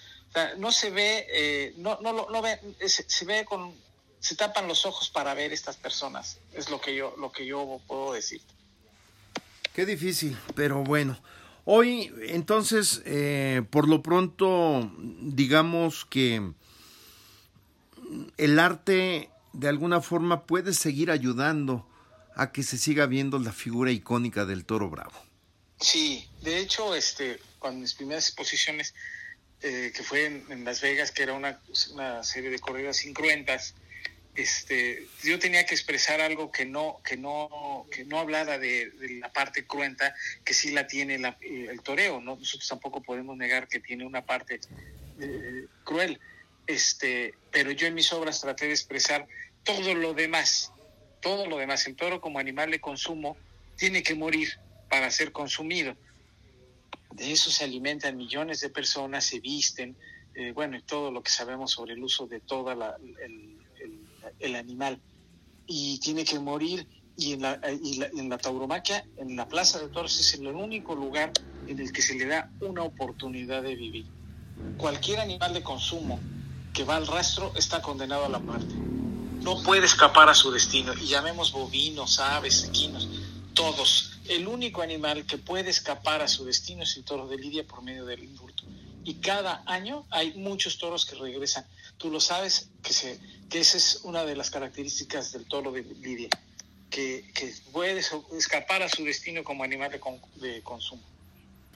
No 0.57 0.71
se 0.71 0.89
ve, 0.89 1.25
eh, 1.29 1.73
no, 1.77 1.97
no, 2.01 2.13
no, 2.13 2.41
ve, 2.41 2.59
se, 2.87 3.09
se, 3.09 3.25
ve 3.25 3.45
con, 3.45 3.73
se 4.19 4.35
tapan 4.35 4.67
los 4.67 4.85
ojos 4.85 5.09
para 5.09 5.33
ver 5.33 5.53
estas 5.53 5.77
personas. 5.77 6.39
Es 6.53 6.69
lo 6.69 6.81
que 6.81 6.95
yo, 6.95 7.15
lo 7.17 7.31
que 7.31 7.45
yo 7.45 7.79
puedo 7.87 8.13
decir. 8.13 8.41
Qué 9.73 9.85
difícil, 9.85 10.37
pero 10.55 10.83
bueno. 10.83 11.17
Hoy, 11.65 12.13
entonces, 12.27 13.01
eh, 13.05 13.63
por 13.69 13.87
lo 13.87 14.01
pronto, 14.01 14.91
digamos 14.97 16.05
que 16.05 16.53
el 18.37 18.59
arte 18.59 19.29
de 19.53 19.69
alguna 19.69 20.01
forma 20.01 20.45
puede 20.45 20.73
seguir 20.73 21.11
ayudando 21.11 21.87
a 22.35 22.51
que 22.51 22.63
se 22.63 22.77
siga 22.77 23.05
viendo 23.05 23.39
la 23.39 23.53
figura 23.53 23.91
icónica 23.91 24.45
del 24.45 24.65
toro 24.65 24.89
bravo. 24.89 25.13
Sí, 25.79 26.27
de 26.41 26.59
hecho, 26.59 26.95
este, 26.95 27.39
con 27.59 27.79
mis 27.79 27.93
primeras 27.93 28.27
exposiciones, 28.27 28.93
eh, 29.61 29.91
que 29.95 30.03
fue 30.03 30.25
en, 30.25 30.65
Las 30.65 30.81
Vegas, 30.81 31.11
que 31.11 31.23
era 31.23 31.33
una, 31.33 31.59
serie 32.23 32.49
de 32.49 32.59
corridas 32.59 33.05
incruentas, 33.05 33.73
este, 34.35 35.07
yo 35.23 35.39
tenía 35.39 35.65
que 35.65 35.73
expresar 35.73 36.19
algo 36.19 36.51
que 36.51 36.65
no, 36.65 36.99
que 37.05 37.15
no, 37.15 37.87
que 37.89 38.03
no 38.03 38.19
hablara 38.19 38.57
de, 38.57 38.89
de 38.91 39.19
la 39.19 39.31
parte 39.31 39.65
cruenta, 39.65 40.13
que 40.43 40.53
sí 40.53 40.71
la 40.71 40.87
tiene 40.87 41.17
la, 41.17 41.37
el 41.41 41.81
toreo, 41.81 42.19
¿no? 42.19 42.35
Nosotros 42.35 42.67
tampoco 42.67 43.01
podemos 43.01 43.37
negar 43.37 43.69
que 43.69 43.79
tiene 43.79 44.05
una 44.05 44.25
parte 44.25 44.59
eh, 45.19 45.67
cruel 45.85 46.19
este, 46.67 47.33
pero 47.51 47.71
yo 47.71 47.87
en 47.87 47.93
mis 47.93 48.11
obras 48.13 48.41
traté 48.41 48.65
de 48.65 48.71
expresar 48.71 49.27
todo 49.63 49.95
lo 49.95 50.13
demás, 50.13 50.71
todo 51.21 51.47
lo 51.47 51.57
demás. 51.57 51.85
El 51.87 51.95
toro 51.95 52.21
como 52.21 52.39
animal 52.39 52.71
de 52.71 52.79
consumo 52.79 53.37
tiene 53.77 54.03
que 54.03 54.15
morir 54.15 54.49
para 54.89 55.09
ser 55.11 55.31
consumido. 55.31 55.95
De 57.11 57.31
eso 57.31 57.49
se 57.49 57.63
alimentan 57.63 58.17
millones 58.17 58.59
de 58.61 58.69
personas, 58.69 59.25
se 59.25 59.39
visten, 59.39 59.95
eh, 60.35 60.51
bueno, 60.51 60.77
y 60.77 60.81
todo 60.81 61.11
lo 61.11 61.23
que 61.23 61.31
sabemos 61.31 61.71
sobre 61.71 61.93
el 61.93 62.03
uso 62.03 62.27
de 62.27 62.39
todo 62.41 62.71
el, 62.71 64.55
animal. 64.55 64.99
Y 65.65 65.99
tiene 65.99 66.25
que 66.25 66.39
morir. 66.39 66.87
Y 67.17 67.31
en 67.31 67.43
la, 67.43 67.61
y 67.81 68.03
en 68.03 68.27
la 68.27 68.37
tauromaquia, 68.37 69.05
en 69.15 69.37
la 69.37 69.47
Plaza 69.47 69.79
de 69.79 69.87
Toros, 69.87 70.19
es 70.19 70.33
el 70.33 70.47
único 70.47 70.95
lugar 70.95 71.31
en 71.65 71.79
el 71.79 71.93
que 71.93 72.01
se 72.01 72.15
le 72.15 72.25
da 72.25 72.51
una 72.59 72.83
oportunidad 72.83 73.63
de 73.63 73.73
vivir. 73.73 74.05
Cualquier 74.77 75.21
animal 75.21 75.53
de 75.53 75.63
consumo 75.63 76.19
que 76.75 76.83
va 76.83 76.97
al 76.97 77.07
rastro 77.07 77.53
está 77.55 77.81
condenado 77.81 78.25
a 78.25 78.29
la 78.29 78.39
muerte. 78.39 78.75
No 79.41 79.63
puede 79.63 79.85
escapar 79.85 80.27
a 80.27 80.35
su 80.35 80.51
destino. 80.51 80.93
Y 80.93 81.07
llamemos 81.07 81.53
bovinos, 81.53 82.19
aves, 82.19 82.65
equinos, 82.65 83.07
todos. 83.53 84.19
El 84.27 84.47
único 84.47 84.81
animal 84.81 85.25
que 85.25 85.37
puede 85.37 85.69
escapar 85.69 86.21
a 86.21 86.27
su 86.27 86.43
destino 86.43 86.83
es 86.83 86.97
el 86.97 87.05
toro 87.05 87.27
de 87.27 87.37
Lidia 87.37 87.65
por 87.65 87.81
medio 87.81 88.05
del 88.05 88.23
indulto. 88.23 88.65
Y 89.05 89.15
cada 89.15 89.63
año 89.65 90.05
hay 90.09 90.33
muchos 90.33 90.77
toros 90.77 91.05
que 91.05 91.15
regresan. 91.15 91.65
Tú 91.97 92.09
lo 92.09 92.19
sabes, 92.19 92.69
que, 92.83 92.89
esa 93.57 93.77
es 93.77 94.01
una 94.03 94.25
de 94.25 94.35
las 94.35 94.49
características 94.49 95.31
del 95.31 95.45
toro 95.45 95.71
de 95.71 95.83
Lidia, 95.83 96.29
que, 96.89 97.31
que 97.33 97.53
puede 97.71 98.01
escapar 98.37 98.83
a 98.83 98.89
su 98.89 99.05
destino 99.05 99.45
como 99.45 99.63
animal 99.63 99.91
de, 99.91 100.01
de 100.47 100.61
consumo. 100.61 101.03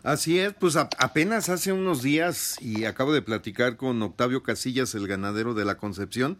Así 0.03 0.39
es, 0.39 0.53
pues 0.53 0.75
apenas 0.77 1.49
hace 1.49 1.73
unos 1.73 2.01
días 2.01 2.55
y 2.61 2.85
acabo 2.85 3.11
de 3.11 3.21
platicar 3.21 3.75
con 3.75 4.01
Octavio 4.01 4.43
Casillas, 4.43 4.95
el 4.95 5.07
ganadero 5.07 5.53
de 5.53 5.65
la 5.65 5.75
Concepción, 5.75 6.39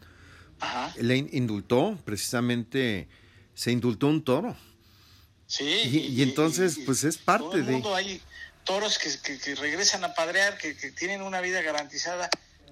Ajá. 0.62 0.93
le 0.98 1.17
indultó, 1.17 1.98
precisamente 2.06 3.10
se 3.54 3.72
indultó 3.72 4.08
un 4.08 4.24
toro. 4.24 4.56
Sí. 5.48 5.65
Y, 5.65 5.98
y 6.08 6.22
entonces, 6.22 6.78
y, 6.78 6.82
pues 6.84 7.04
es 7.04 7.17
parte 7.17 7.45
todo 7.48 7.58
el 7.58 7.65
de... 7.65 7.72
mundo 7.74 7.95
hay 7.95 8.22
toros 8.63 8.98
que, 8.98 9.10
que, 9.19 9.39
que 9.39 9.56
regresan 9.56 10.04
a 10.06 10.13
padrear, 10.13 10.58
que, 10.58 10.78
que, 10.78 10.91
tienen 10.91 11.22
una 11.22 11.41
vida 11.41 11.62
garantizada 11.62 12.30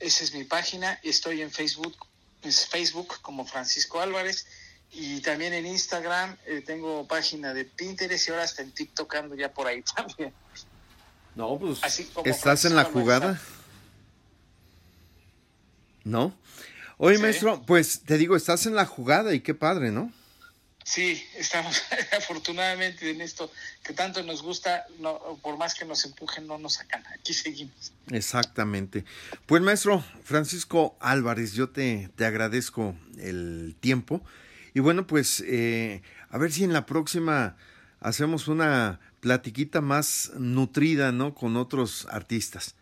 Esa 0.00 0.24
es 0.24 0.34
mi 0.34 0.44
página. 0.44 1.00
Estoy 1.02 1.40
en 1.40 1.50
Facebook, 1.50 1.96
es 2.42 2.66
Facebook 2.66 3.14
como 3.22 3.46
Francisco 3.46 4.00
Álvarez 4.00 4.46
y 4.90 5.20
también 5.20 5.54
en 5.54 5.66
Instagram 5.66 6.36
eh, 6.44 6.62
tengo 6.66 7.06
página 7.06 7.54
de 7.54 7.64
Pinterest 7.64 8.28
y 8.28 8.30
ahora 8.30 8.42
hasta 8.42 8.60
en 8.60 8.72
TikTok 8.72 9.14
ando 9.14 9.34
ya 9.34 9.50
por 9.52 9.66
ahí 9.66 9.82
también. 9.96 10.34
No, 11.34 11.58
pues 11.58 11.78
Así 11.82 12.04
como 12.04 12.26
¿estás 12.26 12.64
en 12.64 12.76
la 12.76 12.84
jugada? 12.84 13.40
¿No? 16.04 16.36
Oye, 16.98 17.16
sí. 17.16 17.22
maestro, 17.22 17.62
pues 17.66 18.02
te 18.02 18.18
digo, 18.18 18.36
estás 18.36 18.66
en 18.66 18.74
la 18.74 18.86
jugada 18.86 19.34
y 19.34 19.40
qué 19.40 19.54
padre, 19.54 19.90
¿no? 19.90 20.12
Sí, 20.84 21.22
estamos 21.36 21.80
afortunadamente 22.16 23.10
en 23.10 23.20
esto 23.20 23.50
que 23.82 23.92
tanto 23.92 24.22
nos 24.22 24.42
gusta, 24.42 24.86
no, 24.98 25.38
por 25.42 25.56
más 25.56 25.74
que 25.74 25.84
nos 25.84 26.04
empujen, 26.04 26.46
no 26.46 26.58
nos 26.58 26.74
sacan, 26.74 27.04
aquí 27.14 27.32
seguimos. 27.34 27.92
Exactamente. 28.10 29.04
Pues 29.46 29.62
maestro 29.62 30.04
Francisco 30.24 30.96
Álvarez, 31.00 31.52
yo 31.52 31.70
te, 31.70 32.10
te 32.16 32.24
agradezco 32.24 32.96
el 33.18 33.76
tiempo. 33.80 34.22
Y 34.74 34.80
bueno, 34.80 35.06
pues 35.06 35.42
eh, 35.46 36.02
a 36.30 36.38
ver 36.38 36.50
si 36.52 36.64
en 36.64 36.72
la 36.72 36.86
próxima 36.86 37.56
hacemos 38.00 38.48
una 38.48 39.00
platiquita 39.22 39.80
más 39.80 40.32
nutrida, 40.34 41.12
¿no? 41.12 41.32
Con 41.32 41.56
otros 41.56 42.08
artistas. 42.10 42.74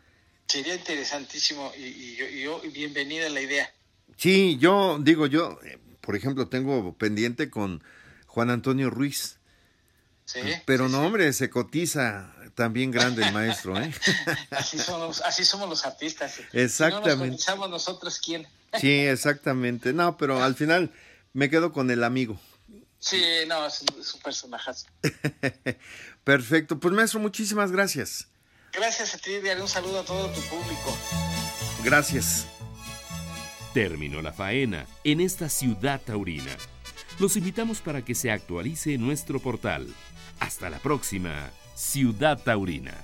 Sería 0.48 0.74
interesantísimo 0.74 1.70
y, 1.76 1.83
y, 1.83 2.18
y, 2.22 2.42
yo, 2.44 2.62
bienvenida 2.72 3.26
a 3.26 3.29
la 3.29 3.42
idea. 3.42 3.70
Sí, 4.16 4.57
yo 4.59 4.98
digo, 4.98 5.26
yo, 5.26 5.61
eh, 5.62 5.79
por 6.00 6.16
ejemplo, 6.16 6.48
tengo 6.48 6.94
pendiente 6.94 7.50
con 7.50 7.85
Juan 8.26 8.48
Antonio 8.48 8.88
Ruiz. 8.88 9.37
Sí, 10.24 10.40
Pero 10.64 10.87
sí, 10.87 10.92
no, 10.92 11.00
sí. 11.00 11.07
hombre, 11.07 11.33
se 11.35 11.50
cotiza 11.50 12.35
también 12.55 12.90
grande 12.90 13.22
el 13.22 13.35
maestro, 13.35 13.79
¿eh? 13.79 13.92
así, 14.50 14.79
somos, 14.79 15.20
así 15.20 15.44
somos 15.44 15.68
los 15.68 15.85
artistas. 15.85 16.40
Exactamente. 16.55 17.11
Si 17.11 17.16
no 17.16 17.26
nos 17.26 17.31
cotizamos 17.33 17.70
nosotros, 17.70 18.18
¿quién? 18.18 18.46
sí, 18.81 18.90
exactamente. 18.90 19.92
No, 19.92 20.16
pero 20.16 20.42
al 20.42 20.55
final 20.55 20.90
me 21.35 21.50
quedo 21.50 21.70
con 21.72 21.90
el 21.90 22.03
amigo. 22.03 22.40
Sí, 23.01 23.23
no, 23.49 23.67
es 23.67 23.83
un, 23.83 24.01
es 24.01 24.15
un 24.15 24.21
personajazo. 24.21 24.87
Perfecto. 26.25 26.79
Pues 26.79 26.95
maestro, 26.95 27.19
muchísimas 27.19 27.73
gracias. 27.73 28.29
Gracias 28.73 29.15
a 29.15 29.19
ti, 29.19 29.41
Diario. 29.41 29.65
Un 29.65 29.69
saludo 29.69 30.01
a 30.01 30.05
todo 30.05 30.29
tu 30.29 30.41
público. 30.43 30.97
Gracias. 31.83 32.47
Terminó 33.75 34.21
la 34.21 34.33
faena 34.33 34.87
en 35.03 35.21
esta 35.21 35.49
ciudad 35.49 36.01
taurina. 36.01 36.57
Los 37.19 37.37
invitamos 37.37 37.81
para 37.81 38.05
que 38.05 38.15
se 38.15 38.31
actualice 38.31 38.99
nuestro 38.99 39.41
portal. 39.41 39.93
Hasta 40.39 40.71
la 40.71 40.79
próxima, 40.79 41.51
Ciudad 41.75 42.39
Taurina. 42.43 42.95